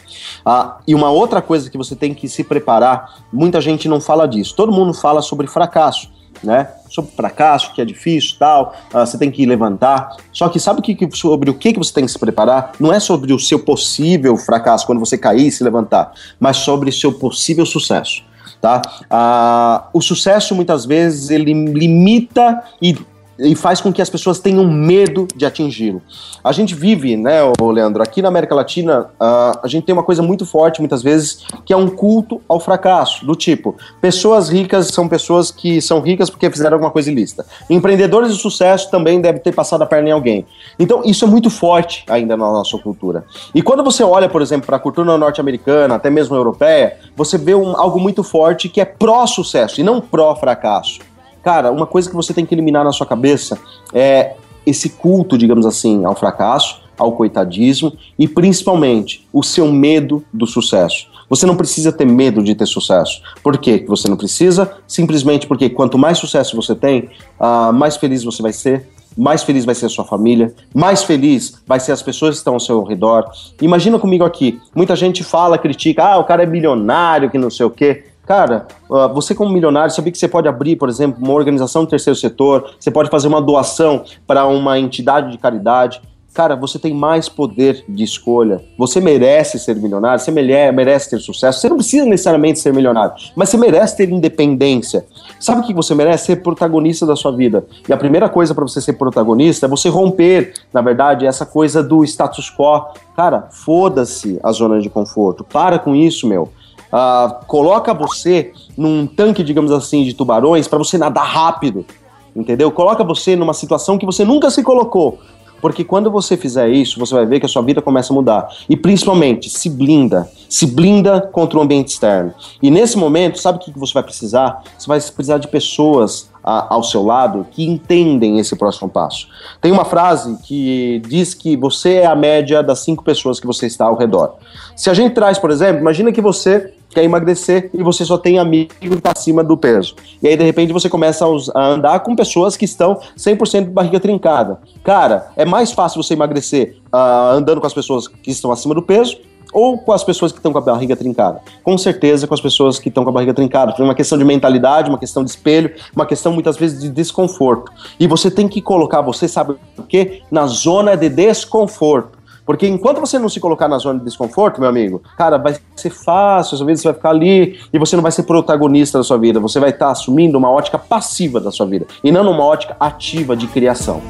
[0.45, 4.29] Ah, e uma outra coisa que você tem que se preparar, muita gente não fala
[4.29, 4.55] disso.
[4.55, 6.69] Todo mundo fala sobre fracasso né?
[6.89, 10.17] Sobre fracasso, que é difícil tal, uh, você tem que levantar.
[10.33, 12.73] Só que sabe que, que, sobre o que, que você tem que se preparar?
[12.81, 16.91] Não é sobre o seu possível fracasso, quando você cair e se levantar, mas sobre
[16.91, 18.23] o seu possível sucesso.
[18.61, 18.83] Tá?
[19.11, 22.95] Uh, o sucesso muitas vezes ele limita e
[23.41, 26.03] e faz com que as pessoas tenham medo de atingi-lo.
[26.43, 30.23] A gente vive, né, Leandro, aqui na América Latina, uh, a gente tem uma coisa
[30.23, 35.09] muito forte, muitas vezes, que é um culto ao fracasso, do tipo, pessoas ricas são
[35.09, 37.45] pessoas que são ricas porque fizeram alguma coisa ilícita.
[37.69, 40.47] Empreendedores de sucesso também devem ter passado a perna em alguém.
[40.79, 43.25] Então, isso é muito forte ainda na nossa cultura.
[43.55, 47.55] E quando você olha, por exemplo, para a cultura norte-americana, até mesmo europeia, você vê
[47.55, 51.11] um, algo muito forte que é pró-sucesso e não pró-fracasso.
[51.43, 53.59] Cara, uma coisa que você tem que eliminar na sua cabeça
[53.93, 54.35] é
[54.67, 61.09] esse culto, digamos assim, ao fracasso, ao coitadismo e principalmente o seu medo do sucesso.
[61.31, 63.23] Você não precisa ter medo de ter sucesso.
[63.43, 64.71] Por que você não precisa?
[64.87, 67.09] Simplesmente porque quanto mais sucesso você tem,
[67.41, 71.61] uh, mais feliz você vai ser, mais feliz vai ser a sua família, mais feliz
[71.67, 73.31] vai ser as pessoas que estão ao seu redor.
[73.63, 77.65] Imagina comigo aqui, muita gente fala, critica, ah, o cara é bilionário, que não sei
[77.65, 78.05] o quê.
[78.31, 78.69] Cara,
[79.13, 82.77] você como milionário, sabia que você pode abrir, por exemplo, uma organização do terceiro setor,
[82.79, 86.01] você pode fazer uma doação para uma entidade de caridade,
[86.33, 88.63] Cara, você tem mais poder de escolha.
[88.79, 91.59] Você merece ser milionário, você merece ter sucesso.
[91.59, 95.05] Você não precisa necessariamente ser milionário, mas você merece ter independência.
[95.41, 96.27] Sabe o que você merece?
[96.27, 97.67] Ser protagonista da sua vida.
[97.89, 101.83] E a primeira coisa para você ser protagonista é você romper, na verdade, essa coisa
[101.83, 102.95] do status quo.
[103.17, 105.43] Cara, foda-se a zona de conforto.
[105.43, 106.49] Para com isso, meu.
[106.93, 111.87] Uh, coloca você num tanque, digamos assim, de tubarões para você nadar rápido
[112.35, 112.71] entendeu?
[112.71, 115.19] Coloca você numa situação que você nunca se colocou.
[115.61, 118.49] Porque quando você fizer isso, você vai ver que a sua vida começa a mudar.
[118.67, 120.27] E principalmente, se blinda.
[120.49, 122.33] Se blinda contra o ambiente externo.
[122.63, 124.63] E nesse momento, sabe o que você vai precisar?
[124.79, 129.29] Você vai precisar de pessoas a, ao seu lado que entendem esse próximo passo.
[129.61, 133.67] Tem uma frase que diz que você é a média das cinco pessoas que você
[133.67, 134.37] está ao redor.
[134.75, 138.39] Se a gente traz, por exemplo, imagina que você quer emagrecer e você só tem
[138.39, 139.95] amigo que está acima do peso.
[140.23, 141.25] E aí, de repente, você começa
[141.55, 144.59] a, andar com pessoas que estão 100% de barriga trincada.
[144.85, 148.83] Cara, é mais fácil você emagrecer uh, andando com as pessoas que estão acima do
[148.83, 149.19] peso
[149.53, 151.41] ou com as pessoas que estão com a barriga trincada?
[151.63, 153.73] Com certeza com as pessoas que estão com a barriga trincada.
[153.73, 157.73] Foi uma questão de mentalidade, uma questão de espelho, uma questão muitas vezes de desconforto.
[157.99, 160.23] E você tem que colocar, você sabe o quê?
[160.31, 162.20] Na zona de desconforto.
[162.51, 165.91] Porque enquanto você não se colocar na zona de desconforto, meu amigo, cara, vai ser
[165.91, 169.17] fácil, às vezes você vai ficar ali e você não vai ser protagonista da sua
[169.17, 172.45] vida, você vai estar tá assumindo uma ótica passiva da sua vida e não numa
[172.45, 174.03] ótica ativa de criação.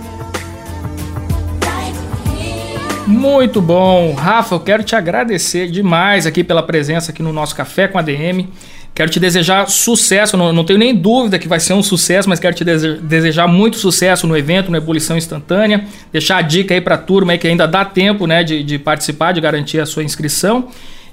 [3.07, 4.15] Muito bom.
[4.15, 8.03] Rafa, eu quero te agradecer demais aqui pela presença aqui no nosso Café com a
[8.03, 8.49] DM.
[8.95, 12.41] Quero te desejar sucesso, não, não tenho nem dúvida que vai ser um sucesso, mas
[12.41, 15.85] quero te desejar muito sucesso no evento, no Ebulição Instantânea.
[16.13, 18.79] Deixar a dica aí para a turma aí que ainda dá tempo né, de, de
[18.79, 20.69] participar, de garantir a sua inscrição.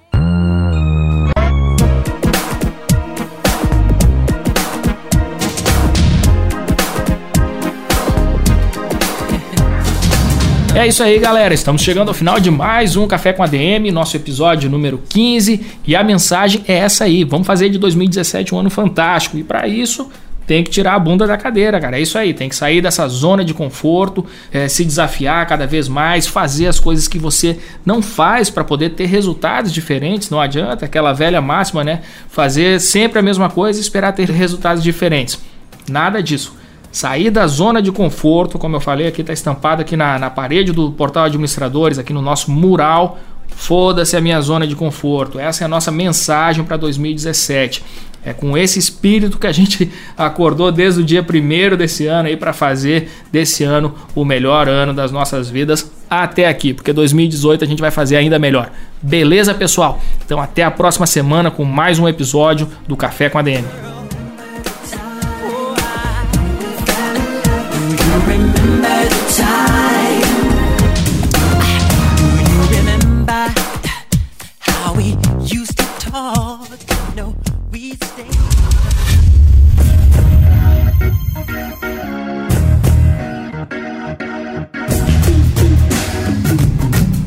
[10.74, 11.52] É isso aí, galera.
[11.52, 15.66] Estamos chegando ao final de mais um Café com ADM, nosso episódio número 15.
[15.86, 19.36] E a mensagem é essa aí: vamos fazer de 2017 um ano fantástico.
[19.36, 20.10] E para isso,
[20.52, 21.98] tem que tirar a bunda da cadeira, cara.
[21.98, 25.88] É isso aí, tem que sair dessa zona de conforto, é, se desafiar cada vez
[25.88, 30.28] mais, fazer as coisas que você não faz para poder ter resultados diferentes.
[30.28, 32.02] Não adianta aquela velha máxima, né?
[32.28, 35.40] Fazer sempre a mesma coisa e esperar ter resultados diferentes.
[35.88, 36.54] Nada disso.
[36.90, 40.70] Sair da zona de conforto, como eu falei aqui, está estampado aqui na, na parede
[40.70, 43.18] do portal administradores, aqui no nosso mural.
[43.48, 45.38] Foda-se a minha zona de conforto.
[45.38, 47.82] Essa é a nossa mensagem para 2017.
[48.24, 52.36] É com esse espírito que a gente acordou desde o dia primeiro desse ano aí
[52.36, 57.66] para fazer desse ano o melhor ano das nossas vidas até aqui, porque 2018 a
[57.66, 58.70] gente vai fazer ainda melhor.
[59.00, 60.00] Beleza, pessoal?
[60.24, 64.01] Então até a próxima semana com mais um episódio do Café com a DM.